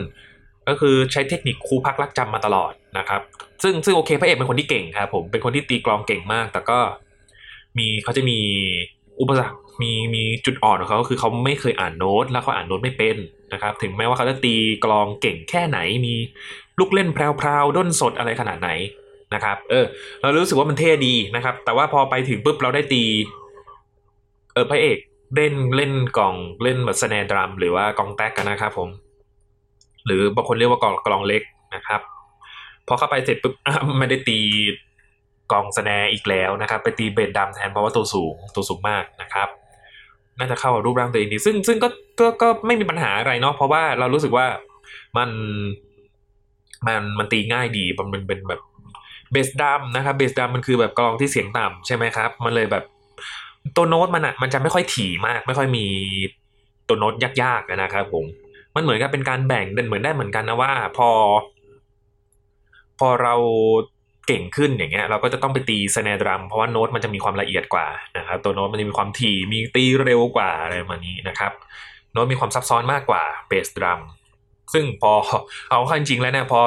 [0.68, 3.22] ก็คือใช้เทคนิคครูพักลักจำมาตลอดนะครับ
[3.64, 6.80] ซึ่งซึ่งโอเคพระเอกเป็นคนที่เก่งครับผมเป็นคนที่ตีกลองเก่งมาก แต่ก็
[7.78, 8.40] มีเขาจะมี
[9.22, 13.18] อุปสรรคมีมีจุดอ่อนของเขาคือเขาไม่เคยอ่านโน้ต แล้วเขาอ่านโน้ตไม่เป็น
[13.54, 16.14] นะครับ ถึงแม้ว่าเขาจะตีกลองเก่งแค่ไหน มี
[16.80, 18.70] ลูกเล่นแพรวๆด้นสดอะไรขนาดไหน
[19.34, 19.86] นะครับ เออ
[20.22, 23.04] เรารู้สึกว่ามันเท่ดีนะครับ แต่ว่าพอไปถึงปุ๊บเราได้ตี
[24.54, 24.98] เออพระเอก
[25.36, 28.90] เล่นเล่นกลองเล่นแบบสแนดรัมหรือว่ากลองแท็กกันนะครับผม
[30.06, 31.44] หรือบางคนเรียกว่ากลองกลองเล็ก
[31.76, 32.02] นะครับ
[32.88, 33.54] พอเข้าไปเสร็จปุ๊บ
[34.00, 34.40] ไม่ได้ตี
[35.52, 39.50] กองสแนอีกแล้วนะครับ ไปตีเบสดัมแทนเพราะว่าตัวสูงตัวสูงมากนะครับ
[40.40, 41.88] น่าจะเข้ากับรูปร่างตัวเองดีซึ่งซึ่งก็
[42.20, 44.46] ก็ก็ไม่มีปัญหาอะไรเนาะเพราะว่าเรารู้สึกว่า
[45.18, 45.30] มัน
[46.88, 48.62] มันมันตีง่ายดีมันเป็นเป็นแบบ
[49.32, 52.84] เบสดัมนะครับเบสดัมมันคือแบบกลองที่เสียงต่ำใช่ไหมครับ มันเลยแบบ
[53.76, 55.86] ตัวโน้ตมันอะมันจะไม่ค่อยถี่มาก ไม่ค่อยมี
[56.88, 58.26] ตัวโน้ตยากๆนะครับผม
[58.76, 61.10] มันเหมือนกับเป็นการแบ่งเดินเหมือนได้เหมือนกันนะว่าพอ
[63.00, 63.36] พอเรา
[64.28, 71.52] เก่งขึ้นอย่างเงี้ยเราก็จะต้องไปตีสแนดรัมเพราะว่าโน้ตมันจะมีความละเอียดกว่านะครับตัวโน้ตมันจะมีความถี่มีตีเร็วกว่าอะไรประมาณนี้นะครับ
[72.14, 74.00] โน้ตมีความซับซ้อนมากกว่าเบสดรัม
[74.74, 75.14] ซึ่งพอ
[75.72, 76.60] เอาเข้าจริงๆแล้วเนี่ยพอ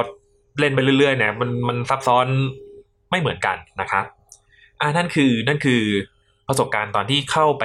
[0.60, 2.26] เล่นไปเรื่อยๆเนี่ยมันมันซับซ้อน
[3.10, 4.04] ไม่เหมือนกันนะครับ
[4.80, 5.82] อ่านั่นคือนั่นคือ
[6.48, 7.64] ประสบการณ์ตอนที่เข้าไป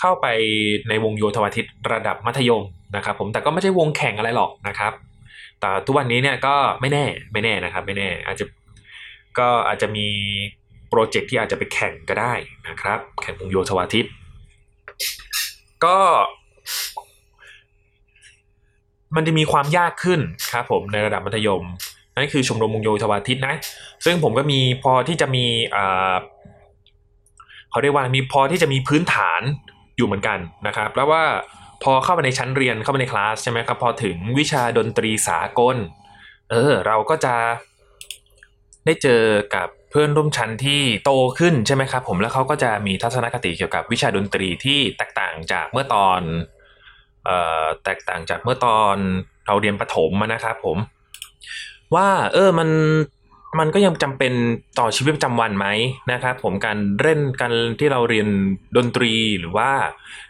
[0.00, 0.26] เข้าไป
[0.88, 2.62] ในวงโยธวาทิตระดับมัธยม
[2.96, 4.92] นะครับ ผมแต่ก็ไม่ใช่วงแข่งอะไรหรอกนะครับ
[5.60, 8.44] แต่ทุกวันนี้เนี่ยก็ไม่แน่ไม่แน่นะครับ ไม่แน่อาจจะ
[9.38, 10.06] ก็อาจจะมี
[10.88, 12.34] โปรเจกต์ที่อาจจะไปแข่งก็ได้
[12.68, 14.06] นะครับ แข่งวงโยธวาทิต
[15.84, 15.98] ก็
[19.16, 20.20] มันจะมีความยากขึ้น
[20.52, 21.62] ครับผมในระดับมัธยม
[22.14, 23.54] นั่นคือชมรมวงโยธวาทิตนะ
[24.04, 25.44] ซึ่งผมก็มีพอที่จะมี
[27.70, 29.42] เขาเรียกว่ามีพอที่จะมีพื้นฐาน
[30.00, 31.24] อยู่เหมือนกันนะครับ แล้วว่า
[31.82, 35.76] พอเข้าไปในชั้นเรียนเข้าไปในคลาสใช่ไหมครับ พอถึงวิชาดนตรีสากล
[36.50, 37.34] เออ เราก็จะ
[38.86, 39.22] ได้เจอ
[39.54, 46.20] กับเพื่อนร่วมชั้นที่โตขึ้นใช่ไหมครับผมแล้วเขาก็จะมีทัศนคติเกี่ยวกับวิชาดนตรีที่แตกต่างจากเมื่อตอน
[47.24, 48.96] เอ่อแตกต่างจากเมื่อตอน
[49.46, 50.78] เราเรียนประถมนะครับผม
[51.94, 52.68] ว่าเออมัน
[53.58, 54.32] มันก็ยังจำเป็น
[54.78, 55.66] ต่อชีวิตประจำวันไหม
[56.12, 58.28] นะครับผมการเล่นการที่เราเรียน
[58.76, 59.70] ดนตรีหรือว่า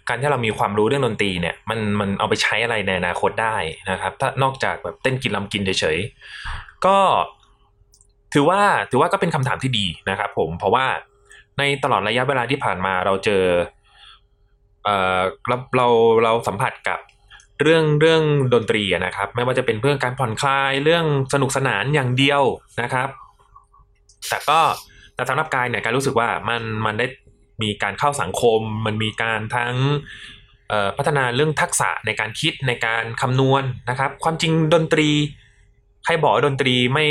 [0.08, 3.56] การที่เรามีความรู้เรื่องดนตรีเนี่ยมันมันเอาไปใช้อะไรในอนาคตได้
[3.90, 6.98] นะครับถ้านอกจากแบบเต้นกินลำกินเฉยๆก็
[8.34, 10.86] ถือว่าถือว่าก็เป็นคำถามที่ดีนะครับผมเพราะว่า
[11.58, 13.44] ในตลอดระยะเวลาที่ผ่านมาเราเจอ
[14.84, 15.86] เอ่อเราเรา
[16.24, 17.00] เราสัมผัสกับ
[17.62, 18.22] เรื่องเรื่อง
[18.54, 22.42] ดนตรีนะครับ ไม่ว่าจะเป็นเรื่องการผ่อนคลายเรื่องสนุกสนานอย่างเดียว
[22.82, 23.08] นะครับ
[24.28, 24.60] แต่ก็
[25.14, 27.06] แต่สำหรับกายเนี่ยการรู้สึกว่ามันมันได้
[27.62, 29.74] มีการเข้าสังคม มันมีการทั้ง
[30.96, 35.08] พัฒนาเรื่องทักษะในการคิดในการคำนวณนะครับ ความจริงดนตรี
[36.04, 37.06] ใครบอกว่าดนตรีไม่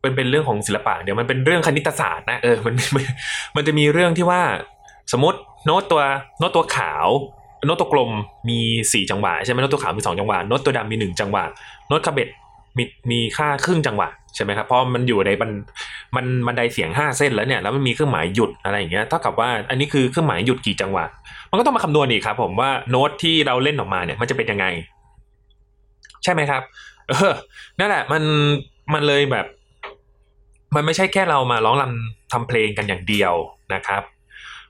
[0.00, 3.04] เป็นเป็นเรื่องของศิลปะเดี๋ยวมันเป็นเรื่องคณิตศาสตร์นะเออมันมัน
[3.56, 4.42] มันจะมีเรื่องที่ว่า
[5.12, 6.02] สมมติโน้ตตัว
[6.38, 7.06] โน้ตตัวขาว
[7.66, 8.10] โน้ตตัวกลม
[8.48, 8.58] มี
[8.92, 11.44] สี่จังหวะใช่ไหมโน้ตตัวขาวมีสองจังหวะโน้ตตัวดำมีหนึ่งจังหวะ
[11.88, 12.28] โน้ตเขบ็ต
[12.78, 15.50] มีมีค่าครึ่งจังหวะใช่ไหมครับเพราะมันอยู่ในบัน
[16.16, 21.04] มันบันไดเสียงห้าเส้นแล้วเนี่ยแล้วมันมีเครื่องหมายหยุดอะไรอย่างเงี้ยเท่ากับว่าอันนี้คือเครื่องหมายหยุดกี่จังหวะ
[21.50, 24.66] มันก็ต้องมาคำนวณอีกครับ ผมว่าโน้ตที่เราเล่นออกมาเนี่ยมันจะเป็นยังไง
[26.24, 26.62] ใช่ไหมครับ
[27.08, 27.32] เออ
[27.78, 28.22] นั่นแหละ มัน
[28.94, 29.46] มันเลยแบบ
[30.74, 33.34] มันไม่ใช่แค่เรามาร้องรำทำเพลงกันอย่างเดียว
[33.74, 34.02] นะครับ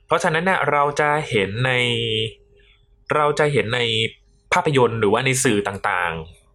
[0.06, 1.72] เพราะฉะนั้นเนี่ยเราจะเห็นใน
[3.14, 3.80] เราจะเห็นใน
[4.52, 6.12] ภาพยนตร์หรือว่าในสื่อต่าง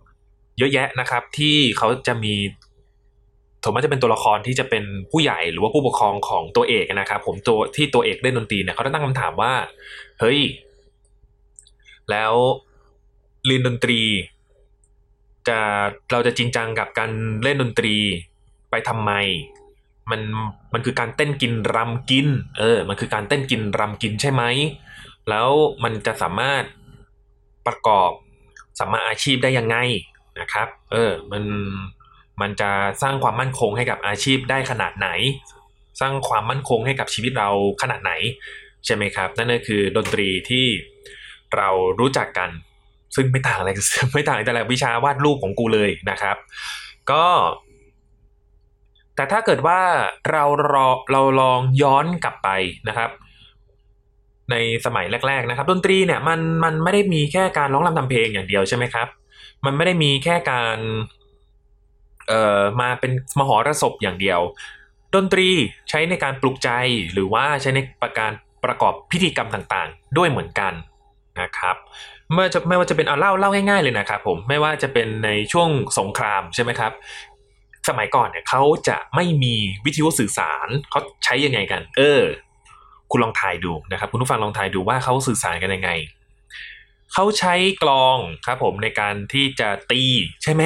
[0.08, 2.34] ๆ เยอะแยะนะครับ ที่เขาจะมี
[3.64, 9.54] ผมว่าจะเป็นตัวละครที่จะเป็นผู้ใหญ่หรือว่าผู้ปกครองของตัวเอกนะครับ ผมตัวที่ตัวเอกเล่นดนตรีเนี่ยเขาจะตั้งคำถามว่า
[10.20, 10.40] เฮ้ย
[12.12, 12.34] แล้ว
[13.46, 14.02] เรียนดนตรี
[15.48, 15.60] จะ
[16.12, 17.12] เราจะจริงจังกับการ
[17.44, 17.96] เล่นดนตรี
[18.70, 19.12] ไปทำไม
[20.12, 20.22] มัน
[20.74, 22.28] มันคือการเต้นกินรำกิน
[22.60, 24.44] เออ มันคือการเต้นกินรำกินใช่ไหม
[25.30, 25.50] แล้ว
[25.84, 26.64] มันจะสามารถ
[27.68, 28.12] ประกอบ
[28.80, 29.78] สัมมาอาชีพได้ยังไง
[30.40, 31.44] นะครับ เออ มัน
[32.42, 35.10] มันจะสร้างความมั่นคงให้กับอาชีพได้ขนาดไหน
[36.02, 37.50] สร้างความมั่นคงให้กับชีวิตเรา
[37.82, 38.14] ขนาดไหน
[38.86, 40.66] ใช่ไหมครับ นั่นก็คือดนตรีที่
[41.56, 42.50] เรารู้จักกัน
[43.16, 43.70] ซึ่งไม่ต่างอะไร
[44.14, 46.38] ไม่ต่างแต่ละวิชาวาดรูปของกูเลยนะครับ
[47.12, 47.26] ก็
[49.16, 49.82] แต่ถ้าเกิดว่า
[50.32, 52.50] เรารอเราลองย้อนกลับไป
[52.88, 53.10] นะครับ
[54.52, 59.08] ในสมัยแรก ๆ นะครับ ดนตรีเนี่ยมันมันไม่ได้มีแค่การร้องรำทำเพลงอย่างเดียวใช่ไหมครับ
[59.66, 60.78] มันไม่ได้มีแค่การ
[62.28, 64.40] เอ่อมาเป็นมหรสพอย่างเดียว
[65.16, 65.50] ดนตรี
[65.90, 66.70] ใช้ในการปลุกใจ
[67.14, 68.32] หรือว่าใช้ในประการ
[68.66, 70.74] ประกอบพิธีกรรมต่างๆ ด้วยเหมือนกัน
[71.42, 71.76] นะครับ
[72.34, 76.92] เมื่อจะไม่ว่าจะเป็นเอาเล่าเล่าง่ายๆเลยนะครับผมไม่ว่าจะเป็นในช่วงสงครามใช่ไหมครับ
[77.90, 79.54] สมัยก่อนเนี่ยเขาจะไม่มี
[79.86, 82.22] วิทยุสื่อสารเขาใช้ยังไงกัน เออ
[83.12, 85.92] คุณลองทายดูนะครับ คุณผู้ฟังลองทายดูว่าเขาสื่อสารกันยังไง
[87.14, 90.02] เขาใช้กลองครับผมในการที่จะตี
[90.44, 90.64] ใช่ไหม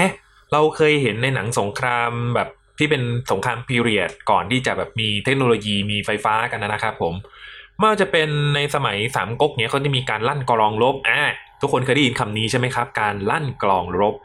[0.52, 3.02] เราเคยเห็นในหนังสงครามแบบที่เป็น
[3.32, 7.14] สงครามพีเรียดก่อนที่จะแบบมีเทคโนโลยีมีไฟฟ้ากันนะครับผม
[7.78, 11.22] ไม่ว่าจะเป็นในสมัยสามก๊กเนี่ยเขาจะมีการลั่นกลองรบอ่า
[11.62, 14.16] ทุกคนเคยได้ยินคำนี้ใช่ไหมครับ การลั่นกลองรบ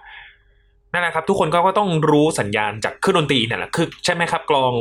[0.93, 4.73] นั่นแหละครับ ทุกคนก็ก็ต้องรู้สัญญาณจากเครื่องดนตรีนั่นแหละคือใช่ไหมครับกลอง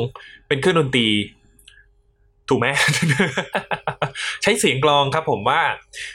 [0.48, 1.06] เป็นเครื่องดนตรี
[2.50, 2.66] ถูกไหม
[4.42, 5.60] ใช้เสียงกลองครับผมว่า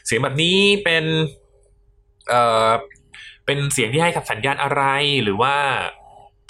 [0.07, 1.05] เสียงแบบนี้เป็น
[2.29, 2.69] เอ่อ
[3.45, 4.83] เป็นเสียงที่ให้กับสัญญาณอะไร
[5.23, 5.55] หรือว่า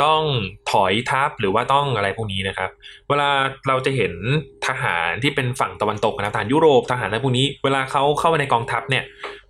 [0.06, 0.24] ต้อง
[0.72, 2.70] ถอยทับหรือว่าต้องอะไรพวกนี้นะครับ
[3.10, 3.30] เวลา
[3.68, 4.14] เราจะเห็น
[4.68, 9.04] ทหารที่เป็นฝั่งตะวันตกนะทหารยุโรปทหารอะไรพวกนี้ เวลาเขาเข้าไปในกองทัพเนี่ย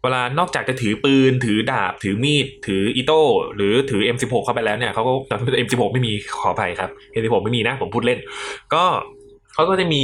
[0.03, 3.21] เวลานอกจากจะถือปืน ถือดาบ ถือมีด ถืออิโต้
[3.55, 5.11] หรือถือ M16 เข้าไปแล้วเนี่ยเขาก็
[5.65, 8.19] M16 ไม่มีขออภัยครับ M16 ไม่มีนะผมพูดเล่น
[8.73, 10.03] ก็เขาก็จะมี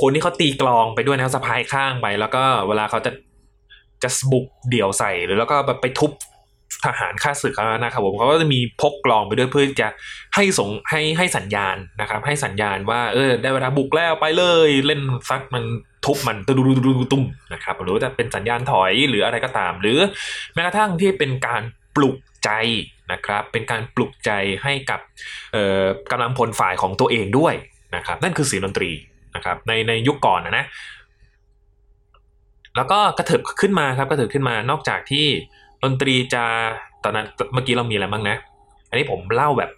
[0.00, 3.10] คนที่เขาตีกลองไปด้วยนะสะพายข้างไปแล้วก็เวลาเขาจะ
[4.02, 6.12] จะบุกเดี่ยวใส่หรือแล้วก็ไปทุบ
[6.86, 9.88] ทหารข้าศึกเขานะครับผมเขาก็จะมีพกกลองไปด้วยเพื่อจะ
[10.34, 15.64] ให้ส่งให้ให้สัญญาณนะครับ ให้สัญญาณว่าเออได้เวลาบุกแล้วไปเลยเล่นซักมัน
[16.04, 16.56] ทุบมันตุ้ม
[17.12, 19.98] ตุ้มนะครับหรือว่าจะเป็นสัญญาณถอยหรืออะไรก็ตาม หรือ
[20.54, 21.62] แม้กระทั่งที่เป็นการ
[21.96, 22.50] ปลุกใจ
[23.12, 24.30] นะครับ เป็นการปลุกใจ
[24.64, 25.00] ให้กับ
[26.10, 27.54] กำลังพลฝ่ายของตัวเองด้วย
[27.94, 28.90] นะครับนั่นคือเสียงดนตรี
[29.36, 30.64] นะครับในในยุคก่อนนะนะ
[32.76, 35.26] แล้วก็กระเถิบขึ้นมาครับกระเถิบขึ้นมานอกจากที่
[35.84, 36.44] ดนตรีจะ
[37.04, 38.36] ตอนนั้นเมื่อกี้เรามีอะไรบ้างนะ
[38.88, 39.70] อันนี้ผมเล่าแบบ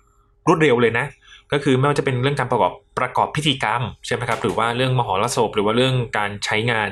[0.48, 1.06] รวดเร็วเลยนะ
[1.52, 6.90] ก็คือไม่ว่าจะเป็นเรื่องการประกอบประกอบพิธีกรรมใช่ไหมครับหรือว่าเรื่องมหรสพหรือว่าเรื่องการใช้งาน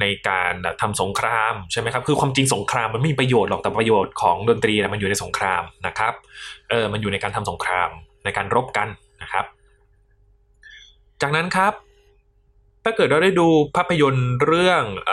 [0.00, 6.12] ในการทำสงครามใช่ไหมครับคือความจริงสงครามมันไม่มีประโยชน์หรอกแต่ประโยชน์ของดนตรีนะมันอยู่ในสงครามนะครับ
[6.70, 7.90] เออมันอยู่ในการทำสงคราม
[8.24, 8.88] ในการรบกัน
[9.22, 9.44] นะครับ
[11.22, 11.72] จากนั้นครับ
[12.84, 15.12] ถ้าเกิดเราได้ดูภาพยนตร์เรื่องอ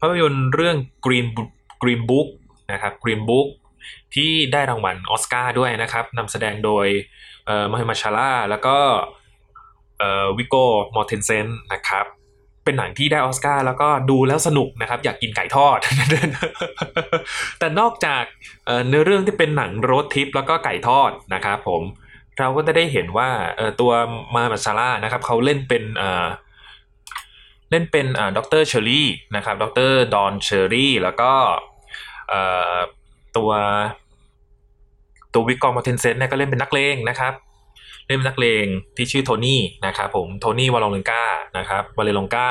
[0.00, 1.26] ภาพยนตร์เรื่อง Green
[1.82, 2.28] Green Book
[2.72, 3.48] นะครับ Green Book
[4.14, 6.86] ที่ได้รางวัลออสการ์ด้วยนะครับนำแสดงโดย
[7.70, 8.76] มาฮิมาชาลาแล้วก็
[10.38, 12.06] Viggo Mortensen นะครับ
[12.64, 15.78] เป็นหนังที่ได้ออสการ์แล้วก็ดูแล้วสนุกนะครับ อยากกินไก่ทอด
[17.58, 18.24] แต่นอกจาก
[18.66, 21.82] เอ่อเนื้อเรื่องที่เป็นหนัง road trip แล้วก็ไก่ทอดนะครับผม
[22.38, 23.30] เราก็จะได้เห็นว่า
[23.80, 23.92] ตัว
[24.34, 25.84] Mahershala นะครับเขาเล่นเป็น
[27.70, 31.32] เล่นเป็นด็อกเตอร์ Shirley นะครับด็อกเตอร์ Don Shirley แล้วก็
[33.36, 33.50] ตัว
[35.34, 37.32] ตัว Viggo Mortensen เนี่ยก็เล่นเป็นนักเลงนะครับ
[38.06, 38.66] เล่นเป็นนักเลง
[38.96, 41.24] ที่ชื่อโทนี่นะครับผมโทนี่วาลองเลงกา
[41.58, 42.48] นะครับวาเลลองกา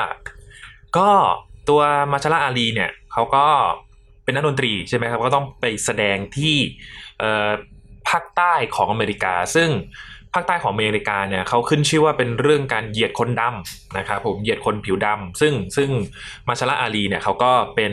[0.96, 1.08] ก็
[1.68, 1.80] ตัว
[2.12, 3.46] มาชาลาอาลีเนี่ยเขาก็
[4.24, 6.56] เป็นนักดนตรีใช่ไหมครับก็ต้องไปแสดงที่
[8.08, 9.70] ภาคใต้ของอเมริกา ซึ่ง
[10.34, 15.90] ภาคใต้ของอเมริกาเนี่ยเขาขึ้นชื่อว่าเป็นเรื่องการเหยียดคนดำนะครับผมเหยียดคนผิวดำซึ่งซึ่ง
[16.48, 17.92] มาชาลาอาลีเนี่ยเขาก็เป็น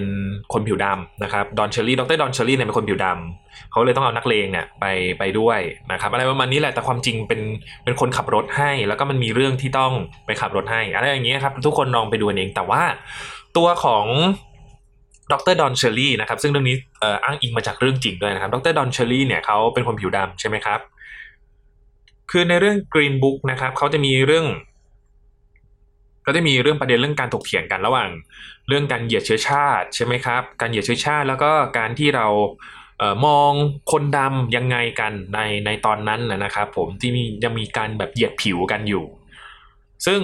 [0.54, 4.86] คนผิวดำนะครับดอนเชอรี่ดรดอนเชอรี่เนี่ยเป็นคนผิวดำเขาเลยต้องเอานักเลงเนี่ยไป
[5.20, 5.60] ไปด้วย
[5.92, 7.42] นะครับอะไรประมาณนี้แหละแต่ความจริงเป็น
[7.84, 9.94] เป็นคนขับรถให้ แล้วก็มันมีเรื่องที่ต้อง
[10.26, 12.84] ไปขับรถให้อะไรอย่างเงี้ยครับทุกคนลองไปดูเองแต่ว่า
[13.58, 14.06] ตัวของ
[15.32, 16.78] ดรดอนเชอรี่นะครับซึ่งเรื่องนี้
[17.24, 20.80] อ้างอิงมาจากเรื่องจริงด้วยนะครับดรดอนเชอรี่เนี่ยเขาเป็นคนผิวดำใช่ไหมครับ
[22.32, 24.48] คือในเรื่อง Green Book นะครับเขาจะมีเรื่อง
[26.26, 28.10] ก็จะมีเรื่องประเด็นเรื่องการถกเถียงกันระหว่าง
[28.68, 32.28] เรื่องการเหยียดเชื้อชาติใช่ไหมครับ การเหยียดเชื้อชาติแล้วก็การที่เรา
[33.00, 33.52] เออมอง
[33.92, 39.06] คนดำยังไงกันในในตอนนั้นนะนะครับผมที่มียังมีการแบบเหยียดผิวกันอยู่
[40.06, 40.22] ซึ่ง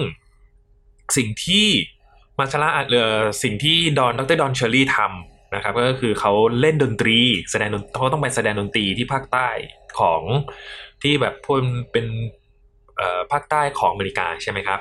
[1.16, 1.66] สิ่งที่
[2.38, 7.18] มาชาลาเอ่อสิ่งที่ดอนดรดอนเชอรี่ทำนะครับก็คือเขาเล่นดนตรี
[7.50, 9.48] แสดงดนเขาต้องไปแสดงดนตรีที่ภาคใต้
[9.98, 10.22] ของ
[11.02, 12.06] ที่แบบพวกเป็น
[13.32, 14.80] ภาคใต้ของอเมริกาใช่ไหมครับ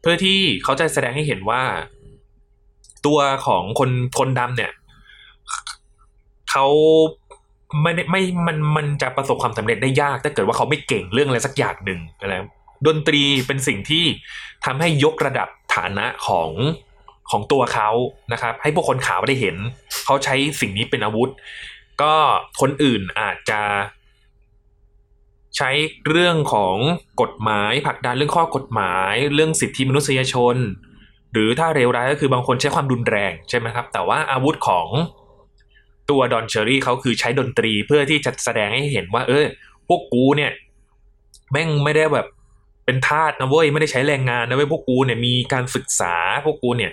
[0.00, 1.62] เพื่อที่เขาจะแสดงให้เห็นว่า
[3.06, 4.72] ตัวของคนคนดำเนี่ย
[6.50, 6.66] เขา
[7.82, 12.34] ไม่ได้ไม่มันมันจะประสบความสำเร็จได้ยากถ้าเกิดว่าเขาไม่เก่งเรื่องอะไรสักอย่างหนึ่งอะไร
[12.86, 14.04] ดนตรีเป็นสิ่งที่
[14.64, 16.50] ทำให้ยกระดับ ฐานะของ
[17.30, 17.90] ของตัวเขา
[18.32, 19.56] นะครับ ให้พวกคนขาวได้เห็น
[20.04, 21.30] เขาใช้สิ่งนี้เป็นอาวุธ
[22.02, 22.14] ก็
[22.60, 23.62] คนอื่นอาจจะ
[25.56, 25.70] ใช้
[26.08, 26.76] เรื่องของ
[27.20, 30.56] กฎหมายผลักดันเรื่องข้อกฎหมาย เรื่องสิทธิมนุษยชน
[31.32, 34.88] หรือถ้าเร็วร้ายก็คือบางคนใช้ความรุนแรงใช่ไหมครับ แต่ว่าอาวุธของ
[36.10, 39.44] ตัวดอนเชอรี่เขาคือใช้ดนตรีเพื่อที่จะแสดงให้เห็นว่า เออ
[39.88, 40.52] พวกกูเนี่ย
[41.52, 42.26] แม่งไม่ได้แบบ
[42.88, 46.92] เป็นทาสนะเว้ยไม่ได้ใช้แรงงานนะเว้ยพวกกูเนี่ยมีการศึกษาพวกกูเนี่ย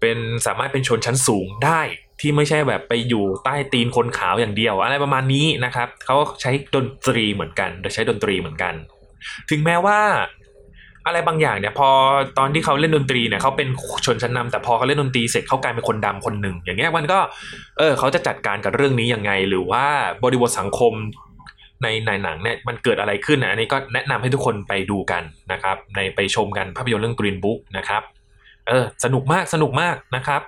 [0.00, 1.80] เป็นสามารถเป็นชนชั้นสูงได้
[2.20, 8.74] ที่ไม่ใช่แบบไปอยู่ใต้ตีนคนขาวอย่างเดียว อะไรประมาณนี้นะครับเขาใช้ดนตรีเหมือนกันโดยใช้ดนตรีเหมือนกัน
[9.50, 9.98] ถึงแม้ว่า
[11.06, 11.88] อะไรบางอย่างเนี่ยพอ
[12.38, 13.68] ตอนที่เขาเล่นดนตรีเนี่ยเขาเป็น
[14.06, 17.18] ชนชั้นนำแต่พอเขาเล่นดนตรีเสร็จเขากลายเป็นคนดำคนหนึ่งอย่างเงี้ยมันก็
[17.78, 19.86] เออเขาจะจัดการกับเรื่องนี้ยังไง หรือว่า
[20.22, 20.92] บริบทสังคม
[21.82, 28.02] ในในหนังเนี่ยมันเกิดอะไรขึ้นนะอันนี้ก็แนะนำให้ทุกคนไปดูกันนะครับ ในไปชมกันภาพยนตร์เรื่อง Green Book นะครับ
[28.68, 30.42] เออสนุกมากสนุกมากนะครับ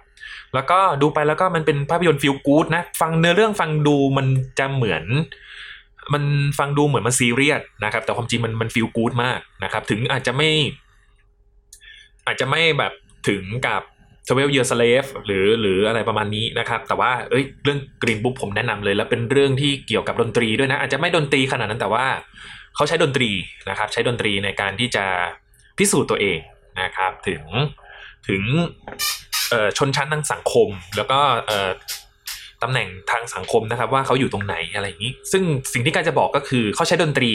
[0.54, 4.26] แล้วก็ดูไปแล้วก็มันเป็นภาพยนตร์ฟีลกู๊ดนะ ฟังเนื้อเรื่องฟังดูมัน
[4.58, 5.04] จะเหมือน
[6.12, 6.24] มัน
[6.58, 10.50] ฟังดูเหมือนมันซีเรียสนะครับ แต่ความจริงมันมัน feel good มากนะครับ ถึงอาจจะไม่
[12.26, 12.92] อาจจะไม่แบบ
[13.28, 13.82] ถึงกับ
[14.30, 22.04] Twelve Years a Slave หรือหรืออะไรประมาณนี้นะครับ แต่ว่าเอ้ยเรื่อง Green Book ผมแนะนำเลย แล้วเป็นเรื่องที่เกี่ยวกับดนตรีด้วยนะ อาจจะไม่ดนตรีขนาดนั้นแต่ว่า
[22.74, 23.30] เขาใช้ดนตรี
[23.68, 25.04] นะครับ ใช้ดนตรีในการที่จะ
[25.78, 26.38] พิสูจน์ตัวเอง
[26.82, 27.42] นะครับ ถึง
[28.28, 28.42] ถึง
[29.78, 31.20] ชนชั้นทางสังคม แล้วก็
[32.62, 37.30] ตำแหน่งทางสังคมนะครับ ว่าเขาอยู่ตรงไหนอะไรอย่างนี้ ซึ่งสิ่งที่การจะบอกก็คือเขาใช้ดนตรี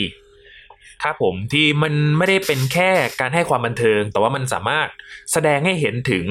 [1.02, 4.88] ครับผมที่มันไม่ได้เป็นแค่การให้ความบันเทิง แต่ว่ามันสามารถ
[5.32, 6.26] แสดงให้เห็นถึง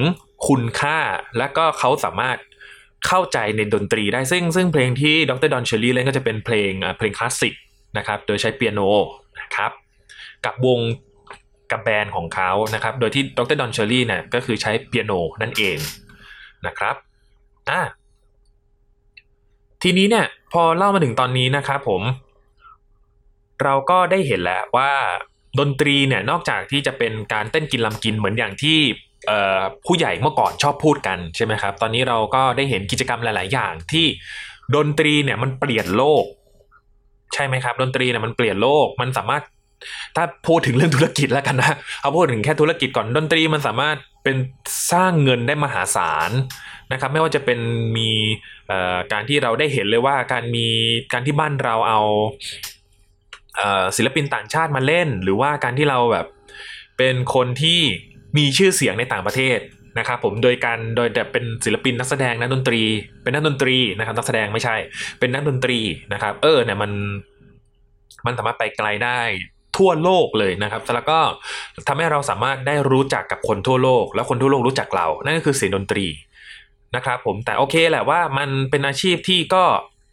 [0.48, 0.98] คุณค่า
[1.38, 2.36] และก็เขาสามารถ
[3.06, 7.54] เข้าใจในดนตรีได้ซึ่งซึ่งเพลงที่ดรดอนเชอรี่เล่นก็จะเป็นเพลงเพลงคลาสสิก
[7.98, 8.80] นะครับโดยใช้เปียโน
[9.40, 9.70] นะครับ
[10.44, 10.80] กับวง
[11.70, 15.78] กับแบรนด์ของเขานะครับ โดยที่ดรดอนเชอรี่เนี่ยก็คือใช้เปียโนนั่นเอง
[16.66, 16.94] นะครับ
[17.70, 17.80] อะ
[19.82, 22.02] ทีนี้เนี่ยพอเล่ามาถึงตอนนี้นะครับผม
[23.62, 24.92] เราก็ได้เห็นแล้วว่า
[25.58, 28.78] ดนตรีเนี่ยนอกจากที่จะเป็นการเต้นกินลำกินเหมือนอย่างที่
[29.86, 34.06] ผู้ใหญ่เมื่อก่อนชอบพูดกันใช่ไหมครับ ตอนนี้เราก็ได้เห็นกิจกรรมหลาย ๆ อย่างที่
[34.74, 36.24] ดนตรีเนี่ยมันเปลี่ยนโลก
[37.34, 39.42] ใช่ไหมครับ ดนตรีเนี่ยมันเปลี่ยนโลกมันสามารถ
[40.16, 44.36] ถ้าพูดถึงเรื่องธุรกิจแล้วกันนะเอาพูดถึงแค่ธุรกิจก่อนดนตรีมันสามารถเป็น
[44.92, 46.30] สร้างเงินได้มหาศาล
[46.92, 47.58] นะครับ ไม่ว่าจะเป็น
[47.96, 48.10] มี
[49.12, 50.66] การที่เราได้เห็นเลยว่าการมี
[51.12, 52.00] การที่บ้านเราเอา
[53.96, 56.26] ศิลปินต่างชาติมาเล่น หรือว่าการที่เราแบบ
[56.98, 57.80] เป็นคนที่
[58.36, 59.58] มีชื่อเสียงในต่างประเทศ
[59.98, 62.82] นะครับผมโดยการโดยแบบเป็นศิลปินนักแสดงนักดนตรี
[63.22, 64.76] เป็นนักดนตรีนะครับนักแสดงไม่ใช่
[65.18, 65.78] เป็นนักดนตรี
[66.12, 66.90] นะครับ เออเนี่ยมัน
[68.26, 69.20] มันสามารถไปไกลได้
[69.76, 71.18] ทั่วโลกเลยนะครับ แล้วก็
[71.88, 76.06] ทำให้เราสามารถได้รู้จักกับคนทั่วโลก แล้วคนทั่วโลกรู้จักเรา นั่นก็คือเสียงดนตรี
[76.96, 79.64] นะครับผมแต่โอเคแหละว่ามันเป็นอาชีพที่ก็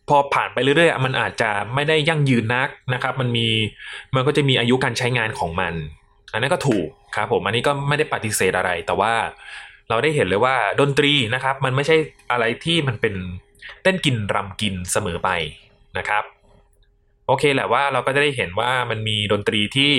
[0.10, 3.48] พอผ่านไปเรื่อยๆ มันอาจจะไม่ได้ยั่งยืนนักนะครับ มันมี
[4.16, 5.74] มันก็จะมีอายุการใช้งานของมัน
[6.34, 9.14] อันนั้นก็ถูกครับผมอันนี้ก็ไม่ได้ปฏิเสธอะไร แต่ว่า
[9.90, 11.96] เราได้เห็นเลยว่าดนตรีนะครับ มันไม่ใช่
[12.32, 13.14] อะไรที่มันเป็น
[13.84, 15.30] เต้นกินรำกินเสมอไป
[15.98, 16.24] นะครับ
[17.28, 19.94] โอเคแหละว่าเราก็จะได้เห็นว่ามันมีดนตรีที่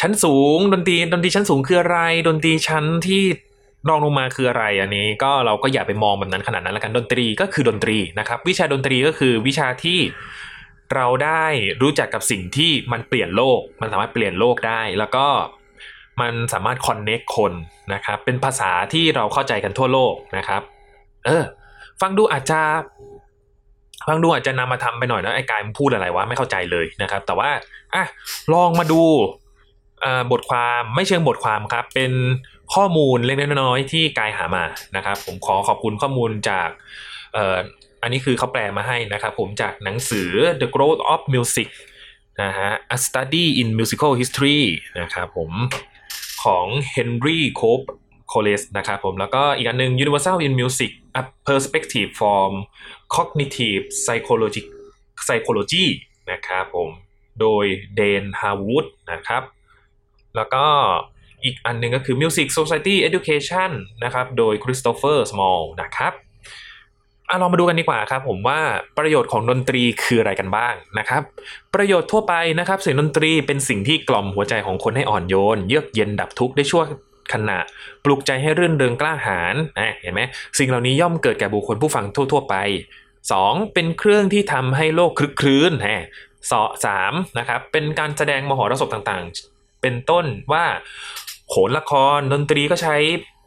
[0.00, 3.22] ชั้นสูงดนตรีดนตรีชั้นสูงคืออะไร ดนตรีชั้นที่
[3.88, 9.98] รองลงมาคืออะไรอันนี้ก็เราก็อย่าไปมองแบบนั้นขนาดนั้นละกันดนตรีก็คือดนตรีนะครับ วิชาดนตรีก็คือวิชาที่
[10.94, 11.44] เราได้
[11.82, 15.26] รู้จักกับสิ่งที่มันเปลี่ยนโลก มันสามารถเปลี่ยนโลกได้ แล้วก็
[16.20, 17.52] มันสามารถคอนเน็กคน
[17.94, 20.62] นะครับ เป็นภาษาที่เราเข้าใจกันทั่วโลกนะครับ
[21.26, 21.44] เออ
[22.00, 22.60] ฟังดูอาจจะ
[24.08, 27.50] ฟังดูอาจจะนำมาทำไปหน่อยนะไอ้กายมันพูดอะไรวะไม่เข้าใจเลยนะครับ แต่ว่า
[27.94, 28.04] อะ
[28.54, 29.02] ลองมาดู
[30.32, 32.12] บทความไม่เชิงบทความครับ เป็น
[32.74, 34.64] ข้อมูลเล็กๆน้อยๆที่กายหามา
[34.96, 36.68] นะครับ ผมขอขอบคุณข้อมูลจาก
[37.36, 37.38] อ,
[38.02, 41.68] อันนี้คือเขาแปลมาให้นะครับ ผมจากหนังสือ The Growth of Music
[42.42, 44.60] นะฮะ A Study in Musical History
[45.00, 45.50] นะครับผม
[46.44, 47.88] ของ Henry Cope
[48.32, 50.90] Colles นะครับผมแล้วก็อีกอันหนึ่ง Universal in Music
[51.20, 52.50] A Perspective from
[53.14, 54.62] Cognitive Psychology
[55.26, 55.86] Psychology
[56.30, 56.90] นะครับผม
[57.40, 57.64] โดย
[57.96, 59.42] เดนฮาวูดนะครับ
[60.36, 60.64] แล้วก็
[61.44, 63.70] อีกอันหนึ่งก็คือ Music Society Education
[64.04, 66.12] นะครับ โดย Christopher Small นะครับ
[67.30, 68.60] อะลองมาดูกันดีกว่าครับผมว่า
[68.98, 71.22] ประโยชน์ของดนตรีคืออะไรกันบ้างนะครับ
[71.74, 76.82] ประโยชน์ทั่วไปนะครับเสียงดนตรีเป็นสิ่งที่กล่อมหัวใจของคนให้อ่อนโยน เยือกเย็นดับทุกข์ได้ชั่ว
[77.32, 77.58] ขณะ
[78.04, 80.20] ปลุกใจให้เรื่นเริงกล้าหาญอะเห็นไหม
[80.58, 82.54] สิ่งเหล่านี้ย่อมเกิดแก่บุคคลผู้ฟังทั่ว ๆ ไป
[83.18, 83.74] 2.
[83.74, 86.04] เป็นเครื่องที่ทำให้โลกคลึกคลื้นแฮะ
[86.50, 89.53] สอสามนะครับเป็นการแสดงมหรสพต่างๆ
[89.84, 90.66] เป็นต้นว่า
[91.48, 92.96] โขนละครดนตรีก็ใช้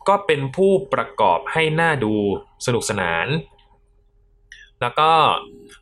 [0.09, 2.13] ก็เป็นผู้ประกอบให้หน่าดู
[2.65, 3.27] สนุกสนาน
[4.81, 5.11] แล้วก็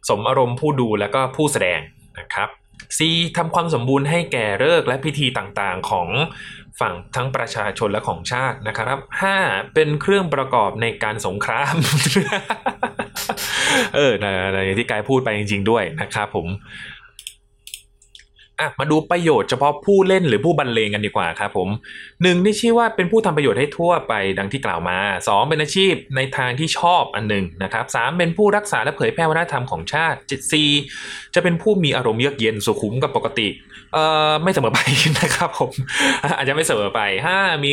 [0.09, 1.79] สมอารมณ์ผู้ดูแล้วก็ผู้แสดง
[2.19, 2.49] นะครับ
[2.97, 2.99] C
[3.37, 6.09] ทำความสมบูรณ์ให้แก่เลิกและพิธีต่างๆของ
[6.79, 8.99] ฝั่งทั้งประชาชนและของชาตินะครับ
[9.35, 9.73] 5.
[9.73, 11.75] เป็นเครื่องประกอบในการสงคราม
[13.95, 16.47] เออนะนะอย่างที่กายพูดไปจริง ๆ ด้วยนะครับผม
[18.59, 21.69] อะมาดูประโยชน์เฉพาะผู้เล่นหรือผู้บรรเลงกันดีกว่าครับผม
[22.23, 30.69] หนึ่งนี่ชื่อว่าเป็นผู้ทำประโยชน์ให้ทั่วไปดังที่กล่าวมาสองเป็นอาชีพในทางที่ชอบอันหนึ่งนะครับสามเป็นผู้รักษาและเผยแพร่วัฒนธรรมของชาติจ็ดสี่
[31.35, 33.47] จะเป็นผู้มีอารมณ์เยือกเย็นสุขุมกับปกติ
[33.93, 34.79] เอ่อไม่เสมอไป
[35.19, 35.71] นะครับผม
[36.37, 37.71] อาจจะไม่เสมอไปห้ามี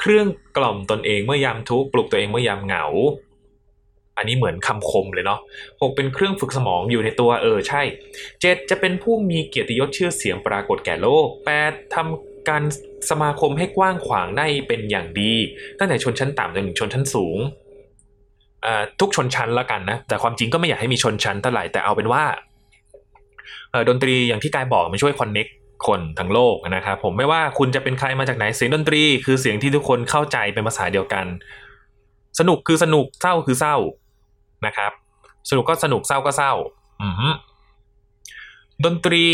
[0.00, 2.84] เครื่องกล่อมตนเองเมื่อยามทุกข์ปลุกตัวเองเมื่อยามเหงา
[4.18, 5.40] อันนี้เหมือนคำคมเลยเนาะ
[5.82, 7.82] หกเป็นเครื่องฝึกสมองอยู่ในตัวเออใช่
[8.40, 12.62] เจ็ดจะเป็นผู้มีเกียรติยศชื่อเสียงปรากฏแก่โลกแปดทำการ
[13.10, 15.32] สมาคมให้กว้างขวางได้เป็นอย่างดี
[15.78, 17.38] ตั้งแต่ชนชั้นต่ำจนถึงชนชั้นสูง
[19.00, 22.24] ทุกชนชั้นละกันนะแต่ความจริงก็ไม่อยากให้มีชนชั้นเท่าไหร่แต่เอาเป็นว่า
[23.88, 25.46] ดนตรีอย่างที่กายบอกมันช่วยคอนเน็ก
[25.86, 31.26] คนทั้งโลกนะครับผมไม่ว่าคุณจะเป็นใครมาจากไหนเสียงดนตรี คือเสียงที่ทุกคนเข้าใจเป็นภาษาเดียวกัน
[32.38, 33.76] สนุกคือสนุกเศร้าคือเศร้า
[34.66, 34.92] นะครับ
[35.50, 36.52] สนุกก็สนุกเศร้าก็เศร้า
[37.02, 37.34] อืม
[38.84, 39.24] ดนตรี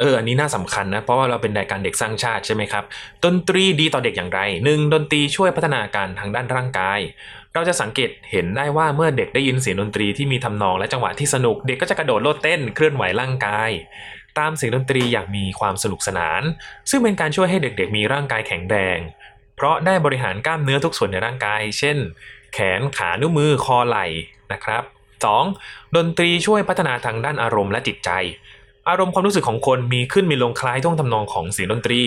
[0.00, 2.84] เอออันนี้น่าสำคัญนะ เพราะว่าเราเป็นรายการเด็กสร้างชาติใช่ไหมครับ
[3.24, 7.00] ดนตรีดีต่อเด็กอย่างไรหนึ่งดนตรีช่วยพัฒนาการทางด้านร่างกาย
[7.54, 13.70] เราจะสังเกตเห็นได้ว่าเมื่อเด็กได้ยินเสียงดนตรีที่มีทำนองและจังหวะที่สนุก เด็กก็จะกระโดดโลดเต้นเคลื่อนไหวร่างกาย
[14.38, 16.42] ตามเสียงดนตรีอย่างมีความสนุกสนาน
[16.90, 18.98] ซึ่งเป็นการช่วยให้เด็กๆ มีร่างกายแข็งแรง
[19.56, 21.96] เพราะได้บริหารกล้ามเนื้อทุกส่วนในร่างกาย เช่น
[22.54, 24.06] แขนขานิ้วมือคอไหล่
[24.52, 24.82] นะครับ
[25.38, 25.96] 2.
[25.96, 28.10] ดนตรีช่วยพัฒนาทางด้านอารมณ์และจิตใจ
[28.88, 32.00] อารมณ์ความรู้สึกของคนมีขึ้นมีลงคล้ายท่วงทำนองของเสียงดนตรี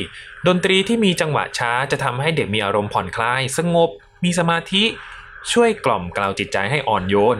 [0.48, 3.90] ดนตรีที่มีจังหวะช้าจะทำให้เด็กมีอารมณ์ผ่อนคลาย สงบ
[4.24, 4.84] มีสมาธิ
[5.54, 7.38] ช่วยกล่อมกล่าวจิตใจให้อ่อนโยน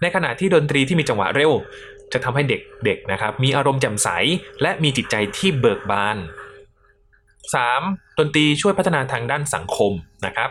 [0.00, 1.52] ในขณะที่ดนตรีที่มีจังหวะเร็ว
[2.12, 4.08] จะทำให้เด็กๆนะครับมีอารมณ์แจ่มใส
[4.62, 6.16] และมีจิตใจที่เบิกบาน
[7.42, 8.18] 3.
[8.18, 9.92] ดนตรีช่วยพัฒนาทางด้านสังคม
[10.26, 10.50] นะครับ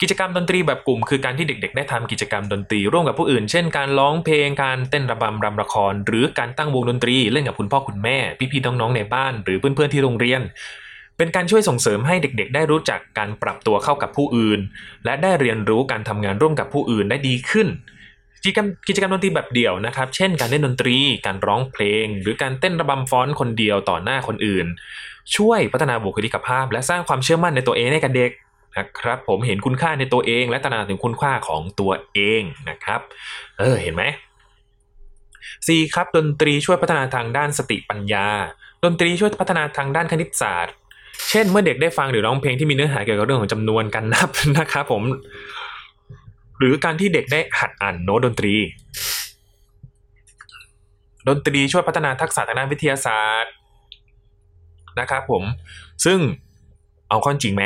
[0.00, 8.18] กิจกรรมดนตรีแบบกลุ่มคือการที่เด็ก ๆ ได้ทำกิจกรรมดนตรี ร่วมกับผู้อื่น เช่น การร้องเพลง การเต้นระบำรำละคร หรือการตั้งวงดนตรีเล่นกับคุณพ่อคุณแม่
[8.52, 10.40] พี่ๆน้องๆในบ้าน หรือเพื่อนๆที่โรงเรียน
[11.16, 14.60] เป็นการช่วยส่งเสริมให้เด็ก ๆ ได้รู้จักการปรับตัวเข้ากับผู้อื่น
[15.04, 17.68] และได้เรียนรู้การทำงานร่วมกับผู้อื่นได้ดีขึ้น
[18.44, 20.96] กิจกรรมกิจกรรมดนตรีแบบเดี่ยวนะครับ เช่น การเล่นดนตรี
[21.26, 24.66] การร้องเพลง หรือการเต้นระบำฟ้อนคนเดียวต่อหน้าคนอื่น
[25.36, 28.30] ช่วยพัฒนาบุคลิกภาพ และสร้างความเชื่อมั่นในตัวเองให้กับเด็ก
[28.76, 33.00] นะครับผมเห็นคุณค่าในตัวเอง และตระหนักถึงคุณค่าของตัวเองนะครับ
[33.58, 34.04] เออเห็นไหม
[34.86, 35.94] 4.
[35.94, 38.26] ครับดนตรีช่วยพัฒนาทางด้านสติปัญญา
[38.84, 40.74] ดนตรีช่วยพัฒนาทางด้านคณิตศาสตร์
[41.30, 45.02] เช่น เมื่อเด็กได้ฟังหรือร้องเพลงที่มีเนื้อหาเกี่ยวกับเรื่องของจำนวนการนับนะครับผม
[46.58, 48.54] หรือการที่เด็กได้หัดอ่านโน้ตดนตรี
[51.28, 53.52] ดนตรีช่วยพัฒนาทักษะทางด้านวิทยาศาสตร์
[55.00, 55.42] นะครับผม
[56.04, 56.18] ซึ่ง
[57.08, 57.64] เอาเข้าจริงไหม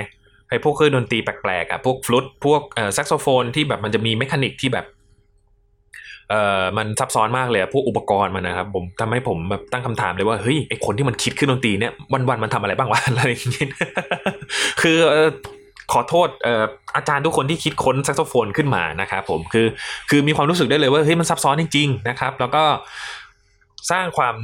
[0.52, 4.86] ไอ้พวกเครื่องดนตรีแปลกๆอะพวกฟลุตพวกเอ่อแซกโซโฟนที่แบบมันจะมี mechanic ที่แบบ
[6.30, 11.92] เอ่อมันซับซ้อนมากเลยพวกอุปกรณ์มันนะครับผมทำให้ผมแบบตั้งคำถามเลยว่าเฮ้ยไอคนที่มันคิดขึ้นดนตรีเนี่ย
[12.28, 13.70] วันๆมันทำอะไรบ้างวะอะไรอย่างเงี้ย
[14.82, 14.98] คือ
[15.92, 16.64] ขอโทษเอ่อ
[16.96, 19.66] อาจารย์ทุกคนที่คิดค้นแซกโซโฟนขึ้นมานะครับผมคือ
[20.10, 22.62] คือมีความรู้สึกได้เลยว่าเฮ้ยมันซับซ้อนจริงๆนะครับ แล้วก็
[23.90, 24.34] สร้างความ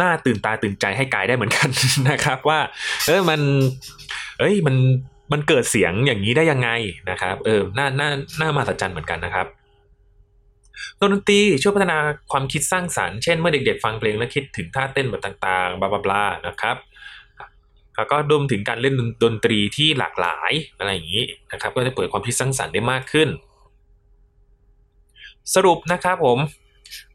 [0.00, 1.68] น่าตื่นตาตื่นใจให้กายได้เหมือนกัน
[2.10, 2.58] นะครับ ว่า
[3.06, 3.40] เออมัน
[4.38, 4.76] เอ้ยมัน
[5.32, 6.70] มันเกิดเสียงอย่างนี้ได้ยังไง
[7.10, 8.10] นะครับ เออน่าน่า
[8.40, 9.46] น่ามาสัจจันเหมือนกันนะครับ
[11.00, 11.98] ดนตรีช่วยพัฒนา
[12.32, 16.76] ความคิดสร้างสารรค์เช่นเมื่อเด็กๆฟังเพลงแล้วคิดถึงท่าเต้นแบบต่างๆบลาบลาๆนะครับ
[17.96, 18.94] แล้วก็รวมถึงการเล่น
[19.24, 23.28] ดนตรีที่หลากหลายอะไรอย่างนี้นะครับ ก็จะเปิดความคิดสร้างสรรค์ได้มากขึ้น
[25.54, 26.38] สรุปนะครับผม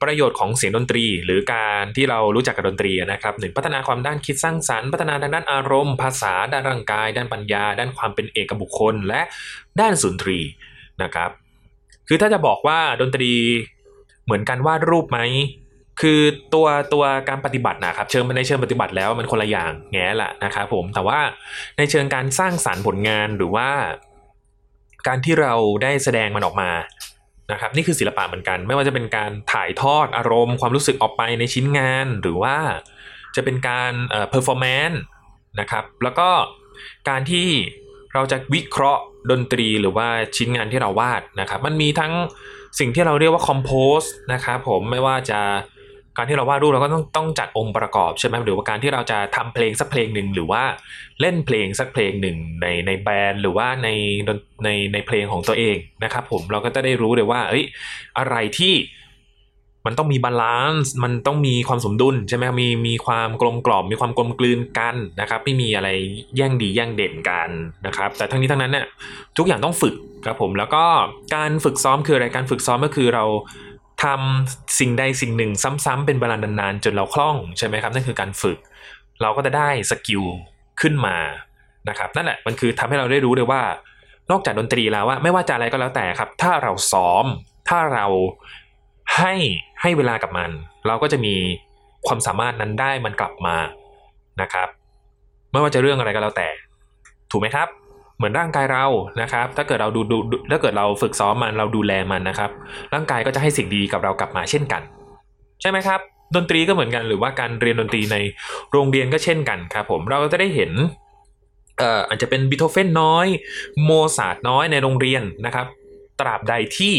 [0.03, 9.21] ประโยชน์ของเสียงดนตรี หรือการที่เรารู้จักกับดนตรีนะครับหนึ่งพัฒนาความด้านคิดสร้างสรรค์ พัฒนาทางด้านอารมณ์ ภาษา ด้านร่างกาย ด้านปัญญา ด้านความเป็นเอกบุคคล และ
[9.79, 10.39] ด้านสุนทรี
[11.03, 11.29] นะครับ
[12.07, 13.31] คือถ้าจะบอกว่าดนตรี
[14.25, 15.19] เหมือนการวาดรูปไหม
[16.01, 16.21] คือ
[16.53, 21.19] ตัวตัวการปฏิบัตินะครับเชิงในเชิงปฏิบัติแล้วมันคนละอย่างแง่ละนะครับผมแต่ว่า
[21.77, 23.69] ในเชิงการสร้างสารรค์ผลงานหรือว่า
[25.07, 25.53] การที่เรา
[25.83, 26.69] ได้แสดงมันออกมา
[27.51, 32.57] นะครับนี่คือศิลปะเหมือนกัน ไม่ว่าจะเป็นการถ่ายทอดอารมณ์ความรู้สึกออกไปในชิ้นงาน หรือว่า
[33.35, 34.97] จะเป็นการเอ่อ performance
[35.59, 36.29] นะครับแล้วก็
[37.09, 37.47] การที่
[38.13, 42.13] เราจะวิเคราะห์ดนตรีหรือว่าชิ้นงานที่เราวาดนะครับ มันมีทั้ง
[42.79, 45.41] สิ่งที่เราเรียกว่า compose นะครับผมไม่ว่าจะ
[46.19, 50.63] การที่เราวาดรูปเราก็ต้องต้องจัดองค์ประกอบใช่ไหมหรือว่าการที่เราจะทำเพลงสักเพลงหนึ่งหรือว่า
[51.21, 53.89] เล่นเพลงสักเพลงหนึ่งในใน band หรือว่าใน
[54.63, 57.65] ในในเพลงของตัวเองนะครับผมเราก็จะได้รู้เลยว่าเอ้ย
[58.17, 58.75] อะไรที่
[59.85, 65.89] มันต้องมี balance มันต้องมีความสมดุลใช่ไหมมีมีความกลมกล่อมมีความกลมกลืนกันนะครับไม่มีอะไร
[66.35, 67.49] แย่งดีแย่งเด่นกัน
[67.85, 68.85] นะครับ แต่ทั้งนี้ทั้งนั้นเนี่ย
[69.37, 69.95] ทุกอย่างต้องฝึก
[70.25, 70.83] ครับผมแล้วก็
[71.35, 73.25] การฝึกซ้อมคืออะไรการฝึกซ้อมก็คือเรา
[74.03, 75.51] ทำสิ่งใดสิ่งหนึ่ง
[75.85, 78.57] ซ้ำๆเป็นเวลานานๆ จนเราคล่องใช่ไหมครับนั่นคือการฝึก
[79.21, 80.23] เราก็จะได้สกิล
[80.81, 81.17] ขึ้นมา
[81.89, 83.61] นะครับนั่นแหละมันคือทำให้เราได้รู้เลยว่า
[84.31, 87.25] นอกจากดนตรีแล้วว่าไม่ว่าจะอะไรก็แล้วแต่ครับ ถ้าเราซ้อม
[87.69, 88.05] ถ้าเรา
[89.17, 89.33] ให้
[89.81, 90.51] ให้เวลากับมัน
[90.87, 91.35] เราก็จะมี
[92.07, 93.57] ความสามารถนั้นได้มันกลับมา
[94.41, 94.67] นะครับ
[95.51, 96.49] ไม่ว่าจะเรื่องอะไรก็แล้วแต่
[97.31, 97.67] ถูกไหมครับ
[98.19, 98.85] เหมือนร่างกายเรา
[99.21, 100.17] นะครับ ถ้าเกิดเราดูดู
[100.51, 102.51] ถ้าเกิดเราฝึกซ้อมมันเราดูแลมันนะครับ
[102.93, 104.81] ร่างกายก็จะให้สิ่งดีกับเรากลับมาเช่นกัน
[105.61, 105.99] ใช่ไหมครับ
[106.35, 108.17] ดนตรีก็เหมือนกันหรือว่าการเรียนดนตรีใน
[108.71, 110.71] โรงเรียนก็เช่นกันครับผมเราก็จะได้เห็น
[111.77, 113.27] เอ่ออาจจะเป็นบีโธเฟนน้อย
[113.83, 115.67] โมซาร์ทน้อยในโรงเรียนนะครับ
[116.19, 116.93] ตราบใดที่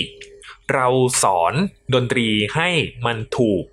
[0.75, 0.87] เรา
[1.23, 1.55] สอน
[1.95, 2.69] ดนตรีให้
[3.07, 3.65] มันถูก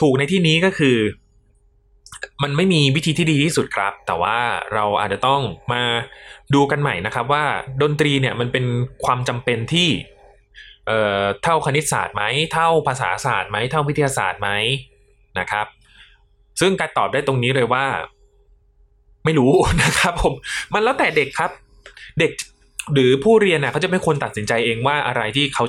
[0.00, 0.96] ถูกในที่นี้ก็คือ
[2.42, 4.38] มันไม่มีวิธีที่ดีที่สุดครับ แต่ว่า
[4.74, 5.40] เราอาจจะต้อง
[5.72, 5.82] มา
[6.54, 7.44] ดูกันใหม่นะครับ ว่า
[7.82, 8.64] ดนตรีเนี่ยมันเป็น
[9.04, 9.88] ความจำเป็นที่
[10.86, 14.48] เอ่อเท่าคณิตศาสตร์ไหมเท่าภาษาศาสตร์ไหมเท่าวิทยาศาสตร์ไหม
[15.38, 15.66] นะครับ
[16.60, 17.86] ซึ่งการตอบได้ตรงนี้เลยว่า
[19.24, 19.52] ไม่รู้
[19.82, 20.34] นะครับ ผม
[20.72, 21.50] มันแล้วแต่เด็กครับ
[22.18, 22.32] เด็ก
[22.94, 25.64] หรือผู้เรียนน่ะเขาจะเป็นคนตัดสินใจเองว่าอะไรที่เขา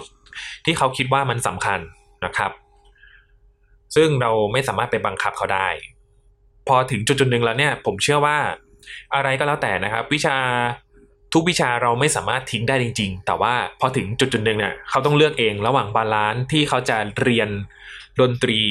[0.65, 1.79] ที่เขาคิดว่ามันสำคัญ
[2.25, 2.51] นะครับ
[3.95, 5.67] ซึ่งเราไม่สามารถไปบังคับเขาได้
[6.69, 8.37] พอถึงจุดจุดหนึ่งแล้วเนี่ย ผมเชื่อว่า
[9.15, 10.37] อะไรก็แล้วแต่นะครับ วิชา
[11.33, 17.49] ทุกวิชาเราไม่สามารถทิ้งได้จริง ๆ แต่ว่าพอถึงจุดจุดหนึ่งเนี่ยเขาต้องเลือกเองระหว่าง balance ที่เขาจะเรียน
[18.19, 18.61] ดนตรี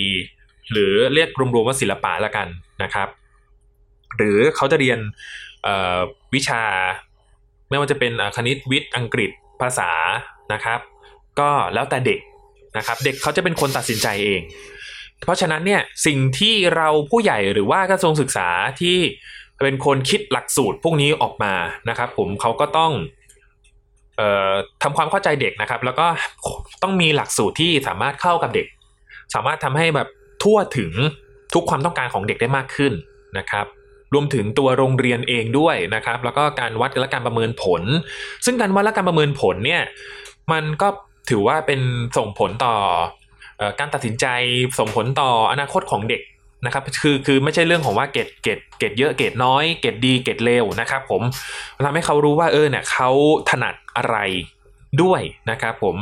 [0.73, 2.49] หรือเรียกรวมๆว่าศิลปะละกัน
[2.83, 3.09] นะครับ
[4.17, 4.99] หรือเขาจะเรียน
[6.35, 6.63] วิชา
[7.69, 9.31] ไม่ว่าจะเป็นคณิตวิทย์อังกฤษ
[9.61, 9.91] ภาษา
[10.53, 10.81] นะครับ
[11.41, 12.21] ก็แล้วแต่เด็ก
[12.77, 14.41] นะครับ เด็กเขาจะเป็นคนตัดสินใจเอง
[15.25, 18.49] เพราะฉะนั้นเนี่ยสิ่งที่เราผู้ใหญ่หรือว่ากระทรวงศึกษา
[18.81, 18.99] ที่
[19.65, 21.55] เป็นคนคิดหลักสูตรพวกนี้ออกมา
[21.89, 22.93] นะครับผมเขาก็ต้อง
[24.21, 24.53] ออ
[24.83, 26.07] ทำความเข้าใจเด็กนะครับ แล้วก็
[26.83, 28.67] ต้องมีหลักสูตรที่สามารถเข้ากับเด็ก
[29.35, 30.09] สามารถทำให้แบบ
[30.43, 30.93] ทั่วถึง
[31.55, 32.93] ทุกความต้องการของเด็กได้มากขึ้น
[33.39, 33.67] นะครับ
[34.15, 37.83] รวมถึงตัวโรงเรียนเองด้วยนะครับ แล้วก็การวัดและการประเมินผล
[38.45, 39.83] ซึ่งการวัดและการประเมินผลเนี่ย
[40.53, 40.89] มันก็
[41.31, 41.81] ถือว่าเป็น
[42.17, 42.75] ส่งผลต่อ
[43.79, 44.27] การตัดสินใจ
[44.79, 46.23] ส่งผลต่ออนาคตของเด็ก
[46.67, 51.23] นะครับคือคือไม่ใช่เรื่องของว่าเกรดเกรดเกรดเยอะเกรดน้อยเกรดดีเกรดเลวนะครับผม
[51.85, 53.11] ทำให้เขารู้ว่าเออเนี่ยเขา
[53.51, 54.17] ถนัดอะไร
[55.03, 55.97] ด้วยนะครับผม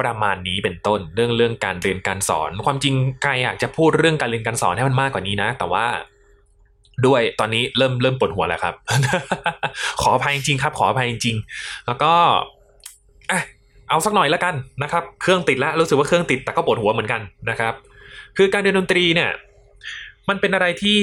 [0.00, 5.86] ประมาณนี้เป็นต้นเรื่องเรื่องการเรียนการสอน ความจริงกายอยากจะพูดเรื่องการเรียนการสอนให้มันมากกว่านี้นะ แต่ว่า
[7.06, 8.74] ด้วยตอนนี้เริ่มเริ่มปวดหัวแล้วครับ
[10.00, 11.36] ขออภัยจริงครับ ขออภัยจริง
[11.86, 12.12] แล้วก็
[13.30, 13.40] อะ
[13.88, 17.20] เอาสักหน่อยแล้วกันนะครับ เครื่องติดแล้วรู้สึกว่าเครื่องติดแต่ก็ปวดหัวเหมือนกัน
[17.50, 17.74] นะครับ
[18.36, 19.30] คือการเรียนดนตรีเนี่ย
[20.28, 20.98] มันเป็นอะไรที่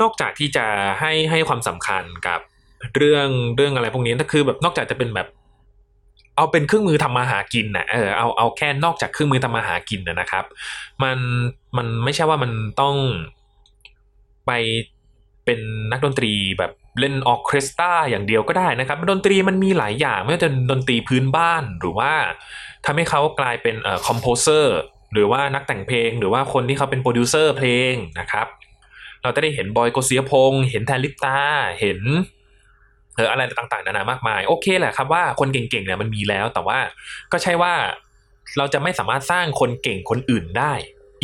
[0.00, 0.66] นอกจากที่จะ
[1.00, 2.40] ให้ให้ความสำคัญกับ
[2.96, 5.28] เรื่องเรื่องอะไรพวกนี้ก็คือแบบนอกจากจะเป็นแบบ
[6.36, 10.44] เอาเป็นเครื่องมือทำมาหากินนะเออเอาเอาแค่นอกจากเครื่องมือทำมาหากินนะครับ
[11.02, 11.18] มัน
[11.76, 12.94] มันไม่ใช่ว่ามันต้อง
[14.46, 14.50] ไป
[15.48, 15.60] เป็น
[15.92, 22.12] นักดนตรีแบบเล่นออร์เคสตราอย่างเดียวก็ได้นะครับ ดนตรีมันมีหลายอย่าง ไม่ว่าจะดนตรีพื้นบ้านหรือว่า
[22.86, 24.78] ทำให้เขากลายเป็นเอ่อ composer
[25.12, 28.46] หรือว่านักแต่งเพลง หรือว่าคนที่เขาเป็นโปรดิวเซอร์เพลงนะครับ
[29.22, 31.36] เราจะได้เห็นบอยโกสิยพงษ์เห็นแทนลิปตา
[31.80, 32.00] เห็น
[33.16, 36.78] เอออะไรต่างๆนานามากมาย โอเคแหละครับว่าคนเก่งๆเนี่ยมันมีแล้ว แต่ว่า
[37.32, 37.74] ก็ใช่ว่า
[38.58, 40.72] เราจะไม่สามารถสร้างคนเก่งคนอื่นได้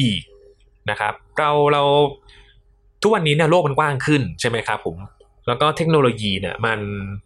[0.01, 0.23] อีก
[0.91, 1.83] นะครับ เราเรา
[3.05, 4.99] ทุกวันนี้เนี่ยโลกมันกว้างขึ้นใช่ไหมครับผม
[5.49, 6.81] แล้วก็เทคโนโลยีเนี่ยมัน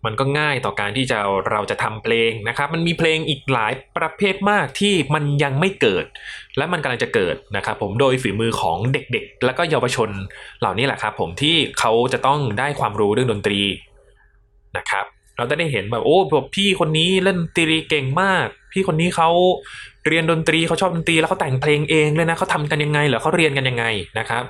[0.05, 1.19] มันก็ง่ายต่อการที่จะ
[1.51, 6.05] เราจะทำเพลงนะครับมันมีเพลงอีกหลายประเภทมากที่มันยังไม่เกิด
[6.57, 10.11] และมันกำลังจะเกิดนะครับผมโดยฝีมือของเด็กๆ แล้วก็เยาวชน
[10.61, 13.61] เหล่านี้แหละครับผมที่เขาจะต้องได้ความรู้เรื่องดนตรี
[14.77, 15.05] นะครับ
[15.37, 19.29] เราจะได้เห็นแบบโอ้แบบพี่คนนี้เล่นดนตรีเก่งมาก พี่คนนี้เขา
[20.09, 23.85] เรียนดนตรีเขาชอบดนตรีแล้วเขาแต่งเพลงเองเลยนะเขาทำกันยังไงเหรอเขาเรียนกันยังไง
[24.19, 24.45] นะครับ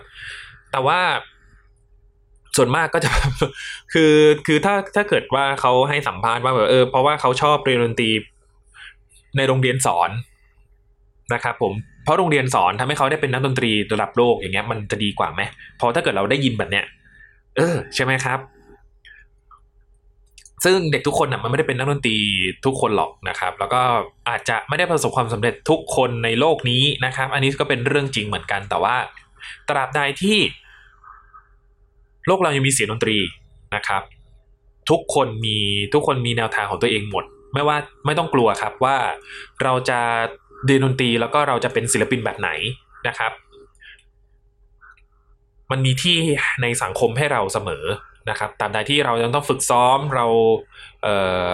[0.73, 1.01] แต่ว่า
[2.57, 3.11] ส่วนมากก็จะ
[3.93, 4.13] คือ
[4.47, 8.11] คือถ้าถ้าเกิดว่าเขาให้สัมภาษณ์ว่าแบบเออเพราะว่าเขาชอบเรียนดนตรี
[9.37, 10.11] ในโรงเรียนสอน
[11.35, 11.73] นะครับผม
[12.05, 15.43] เพราะโรงเรียนสอนทำให้เขาได้เป็นนักดนตรีระดับโลกอย่างเงี้ยมันจะดีกว่าไหม
[15.79, 16.85] พราะถ้าเกิดเราได้ยินแบบเนี้ย
[17.57, 18.39] เออใช่ไหมครับ
[20.65, 22.17] ซึ่งเด็กทุกคนอะมันไม่ได้เป็นนักดนตรี
[22.65, 23.81] ทุกคนหรอกนะครับ แล้วก็
[24.29, 28.97] อาจจะไม่ได้ประสบความสำเร็จทุกคนในโลกนี้นะครับ อันนี้ก็เป็นเรื่องจริงเหมือนกันแต่ว่า
[29.69, 30.39] ตราบใดที่
[32.27, 33.19] โลกเรายังมีเสียงดนตรี
[33.75, 34.03] นะครับ
[34.91, 35.57] ทุกคนมี
[35.95, 37.25] ทุกคนมีแนวทางของตัวเองหมด
[37.55, 37.77] ไม่ว่า
[38.07, 38.97] ไม่ต้องกลัวครับว่า
[39.63, 40.01] เราจะ
[40.67, 42.51] เรียนดนตรีแล้วก็เราจะเป็นศิลปินแบบไหน
[43.09, 43.33] นะครับ
[45.71, 46.17] มันมีที่
[46.63, 47.85] ในสังคมให้เราเสมอ
[48.31, 50.27] นะครับตามใดที่เรายังต้องฝึกซ้อมเรา
[51.03, 51.09] เอ
[51.47, 51.49] อ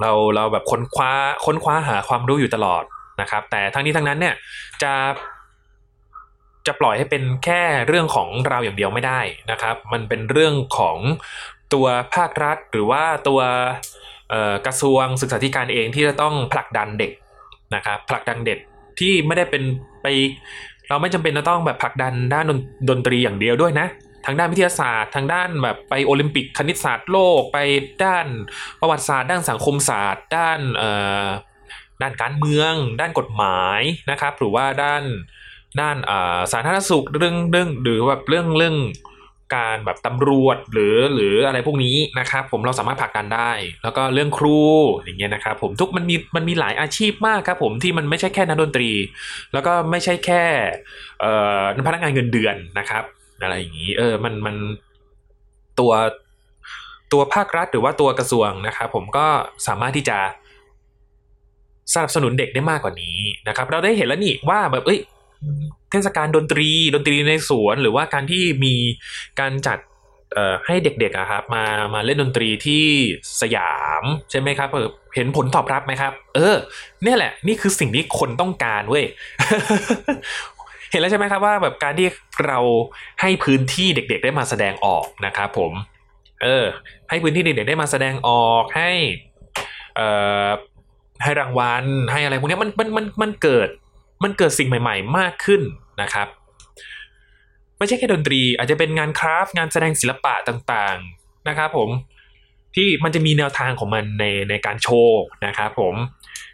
[0.00, 1.12] เราเราแบบค้นคว้า
[1.44, 2.84] ค้นคว้าหาความรู้อยู่ตลอด
[3.20, 4.34] นะครับ แต่ทั้งนี้ทั้งนั้นเนี่ย
[4.82, 4.92] จะ
[6.66, 10.98] จะปล่อยให้เป็นแค่เรื่องของเราอย่างเดียวไม่ได้นะครับ มันเป็นเรื่องของ
[11.74, 13.40] ตัวภาครัฐ หรือว่าตัว
[14.66, 17.12] กระทรวงศึกษาธิการเองที่จะต้องผลักดันเด็ก
[17.74, 18.58] นะครับผลักดันเด็ก
[18.98, 19.62] ที่ไม่ได้เป็น
[20.02, 20.06] ไป
[20.88, 22.46] เราไม่จำเป็นจะต้องแบบผลักดันด้าน
[22.90, 23.86] ดนตรีอย่างเดียวด้วยนะ
[24.26, 27.58] ทางด้านวิทยาศาสตร์ ทางด้านแบบไปโอลิมปิกคณิตศาสตร์โลกไป
[28.04, 28.26] ด้าน
[28.80, 30.60] ประวัติศาสตร์ ด้านสังคมศาสตร์ ด้าน
[32.02, 35.02] ด้านการเมือง ด้านกฎหมายนะครับ หรือว่าด้าน
[35.80, 38.76] ด้านอ่าสาธารณสุขเรื่องเรื่องหรือแบบเรื่องเรื่อง
[39.56, 43.50] การแบบตำรวจหรือหรืออะไรพวกนี้นะครับ ผมเราสามารถผลักดันได้
[43.82, 44.58] แล้วก็เรื่องครู
[45.04, 48.90] อย่างเงี้ยนะครับผมทุกมันมีมันมีหลายอาชีพมากครับผมที่มันไม่ใช่แค่นักดนตรี
[49.52, 50.44] แล้วก็ไม่ใช่แค่
[51.20, 53.04] เอ่อพนักงานเงินเดือนนะครับ
[53.42, 54.56] อะไรอย่างนี้เออมันมัน
[55.78, 55.92] ตัว
[57.12, 59.26] ตัวภาครัฐหรือว่าตัวกระทรวงนะครับผมก็
[59.66, 60.18] สามารถที่จะ
[61.94, 63.18] สนับสนุนเด็กได้มากกว่านี้
[63.48, 65.00] นะครับ เราได้เห็นแล้วนี่ว่าแบบเอ้ย
[65.90, 68.74] เทศกาลดนตรีดนตรีในสวน หรือว่าการที่มี
[69.40, 69.78] การจัด
[70.66, 71.64] ให้เด็กๆอะครับมา
[71.94, 72.84] มาเล่นดนตรีที่
[73.40, 74.68] สยามใช่ไหมครับ
[75.14, 76.56] เห็นผลตอบรับไหมครับ เออ
[77.02, 79.04] เนี่ยแหละ นี่คือสิ่งที่คนต้องการเว้ย
[80.90, 82.08] เห็นแล้วใช่ไหมครับว่าแบบการที่
[82.46, 82.58] เรา
[83.20, 85.72] ให้พื้นที่เด็ก ๆ ได้มาแสดงออกนะครับผม
[86.42, 86.64] เออ
[87.10, 88.90] ให้พื้นที่เด็กๆได้มาแสดงออกให้
[89.96, 90.08] เอ่
[90.46, 90.48] อ
[91.22, 93.68] ให้รางวัลให้อะไรพวกนี้มันมันมันมันเกิด
[94.24, 95.62] มันเกิดสิ่งใหม่ๆ มากขึ้น
[96.02, 96.28] นะครับ
[97.78, 101.90] ไม่ใช่แค่ดนตรี อาจจะเป็นงานคราฟ์งานแสดงศิลปะต่างๆนะครับผม
[102.76, 105.94] ที่มันจะมีแนวทางของมันในในการโชว์นะครับผม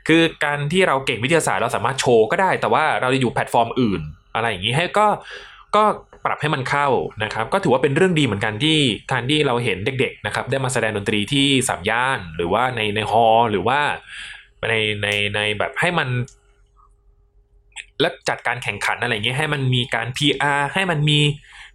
[0.08, 4.00] คือการที่เราเก่งวิทยาศาสตร์เราสามารถโชว์ก็ได้ แต่ว่าเราจะอยู่แพลตฟอร์มอื่น
[4.34, 5.06] อะไรอย่างนี้ให้ก็
[5.76, 5.84] ก็
[6.24, 6.88] ปรับให้มันเข้า
[7.24, 8.78] นะครับ ก็ถือว่าเป็นเรื่องดีเหมือนกันที่
[9.12, 13.80] การที่เราเห็นเด็ก ๆ นะครับ ได้มาแสดงดนตรีที่สามย่าน หรือว่าในในฮอลล์หรือว่า
[14.70, 16.08] ในในในแบบให้มัน
[18.00, 21.20] และจัดการแข่งขันอะไรเงี้ยให้มันมีการ PR ให้มันมี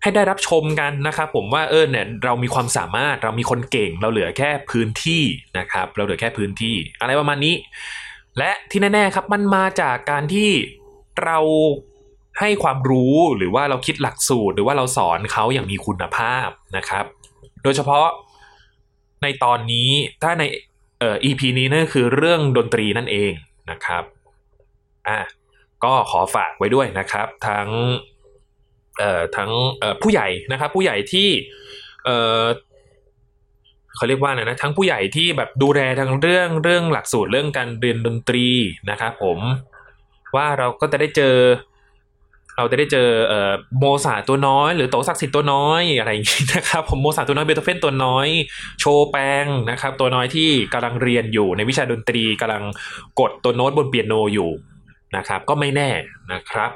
[0.02, 5.24] ให้ได้รับชมกันนะครับผมว่าเออเนี่ยเรามีความสามารถเรามีคนเก่งเราเหลือแค่พื้นที่
[5.58, 7.56] นะครับเราเหลือแค่พื้นที่ อะไรประมาณนี้
[8.38, 10.50] และที่แน่ๆครับมันมาจากการที่
[11.24, 11.40] เรา
[12.40, 17.06] ให้ความรู้หรือว่าเราคิดหลักสูตร หรือว่าเราสอนเขาอย่างมีคุณภาพนะครับ
[17.64, 18.08] โดยเฉพาะ
[19.24, 19.90] ในตอนนี้
[20.24, 20.44] ถ้าใน
[21.00, 23.32] เอ่อ EP นี้นั่นคือเรื่องดนตรีนั่นเอง
[23.72, 24.04] นะครับ
[25.08, 25.20] อะ
[25.86, 27.68] ก็ขอฝากไว้ด้วยนะครับ ทั้ง
[29.36, 29.52] ทั้ง
[30.02, 31.30] ผู้ใหญ่นะครับ ผู้ใหญ่ที่
[33.96, 38.48] เขาเรียกว่านะนะทั้งผู้ใหญ่ที่แบบดูแลทั้งเรื่องเรื่องหลักสูตรเรื่องการเรียนดนตรี
[38.90, 39.40] นะครับผม
[40.36, 41.36] ว่าเราก็จะได้เจอ
[42.58, 43.34] เราจะได้เจออ
[43.80, 48.28] โมซาตัวน้อย หรือโตศักดิ์สิทธิ์ตัวน้อยอะไรอย่างนี้นะครับผมโมซาตัวน้อยเบโธเฟนตัวน้อย
[48.80, 52.64] โชแปงนะครับ ตัวน้อยที่กำลังเรียนอยู่ในวิชาดนตรีกำลัง
[53.20, 54.50] กดตัวโน้ตบนเปียโนอยู่
[55.16, 55.90] นะครับ ก็ไม่แน่
[56.34, 56.72] นะครับ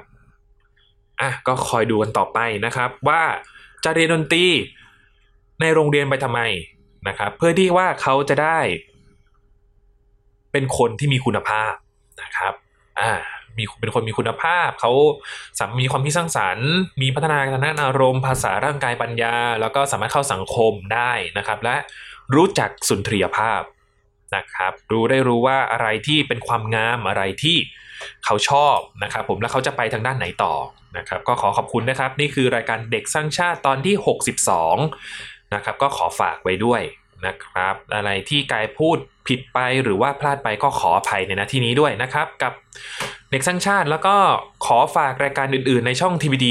[1.22, 3.22] อะก็คอยดูกันต่อไปนะครับว่า
[3.84, 4.46] จะเรียนดนตรี
[5.62, 6.42] ในโรงเรียนไปทำไม
[7.08, 8.60] นะครับ เพื่อที่ว่าเขาจะได้
[10.52, 11.74] เป็นคนที่มีคุณภาพ
[12.22, 12.54] นะครับ
[13.00, 13.12] อ่า
[13.58, 14.92] มีเป็นคนมีคุณภาพ เขา
[15.60, 16.70] สามมีความคิดสร้างสรรค์
[17.02, 21.76] มีพัฒนาการทางด้านอารมณ์ ภาษาร่างกายปัญญา แล้วก็สามารถเข้าสังคมได้นะครับ และ
[22.36, 23.62] รู้จักสุนทรียภาพ
[24.36, 27.58] นะครับ รู้ได้รู้ว่าอะไรที่เป็นความงามอะไรที่
[28.26, 30.54] เขาชอบนะครับผมแล้วเขาจะไปทางด้านไหนต่อ
[30.98, 33.96] นะครับก็ขอขอบคุณนะครับ นี่คือรายการเด็กสร้างชาติตอนที่
[34.76, 36.82] 62นะครับก็ขอฝากไว้ด้วย
[37.26, 38.98] นะครับ อะไรที่กายพูด
[39.28, 42.54] ผิดไปหรือว่าพลาดไปก็ขออภัยในนาที่นี้ด้วยนะครับ กับ
[43.32, 44.16] เด็กสร้างชาติแล้วก็
[44.66, 46.48] ขอฝากรายการอื่น ๆ ในช่อง TVD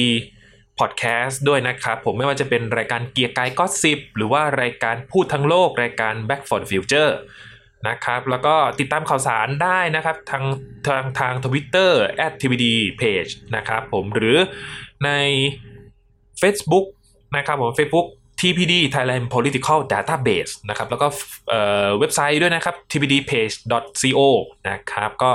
[0.79, 7.13] Podcast ด้วยนะครับ ผมไม่ว่าจะเป็นรายการเกียร์กายก็สิบหรือว่ารายการพูดทั้งโลก รายการ Back for the Future
[7.89, 10.45] นะครับแล้วก็ติดตามข่าวสารได้นะครับ ทาง
[10.87, 12.03] ทางทางทวิตเตอร์
[12.41, 12.67] @tvd
[13.01, 14.37] page นะครับผมหรือ
[15.05, 15.11] ใน
[16.41, 16.87] Facebook
[17.37, 18.07] นะครับผม Facebook
[18.41, 21.07] TPD Thailand Political Database นะครับ แล้วก็
[21.51, 24.21] เอ่อเว็บไซต์ด้วยนะครับ tpdpage.co
[24.69, 25.31] นะครับ ก็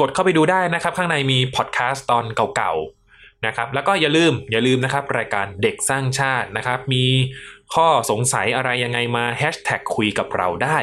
[0.00, 2.24] กดเข้าไปดูได้นะครับ ข้างในมีพอดแคสต์ตอน
[2.56, 7.04] เก่าๆนะครับ แล้วก็อย่าลืมอย่าลืมนะครับ รายการเด็กสร้างชาตินะครับ มี
[7.74, 10.78] ข้อสงสัยอะไรยังไงมาแฮชแท็กคุยกับเราได้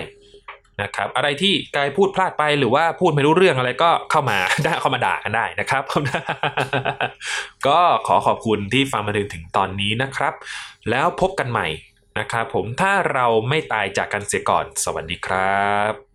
[0.81, 5.83] นะครับอะไรที่กายพูดพลาดไปหรือว่าพูดไม่รู้เรื่องอะไรก็เข้ามาได้เข้ามาด่ากันได้นะครับ
[7.67, 10.33] ก็ขอขอบคุณที่ฟังมาถึงถึงตอนนี้นะครับ
[10.89, 11.67] แล้วพบกันใหม่
[12.19, 16.06] นะครับผมถ้าเราไม่ตายจากกันเสียก่อน สวัสดีครับ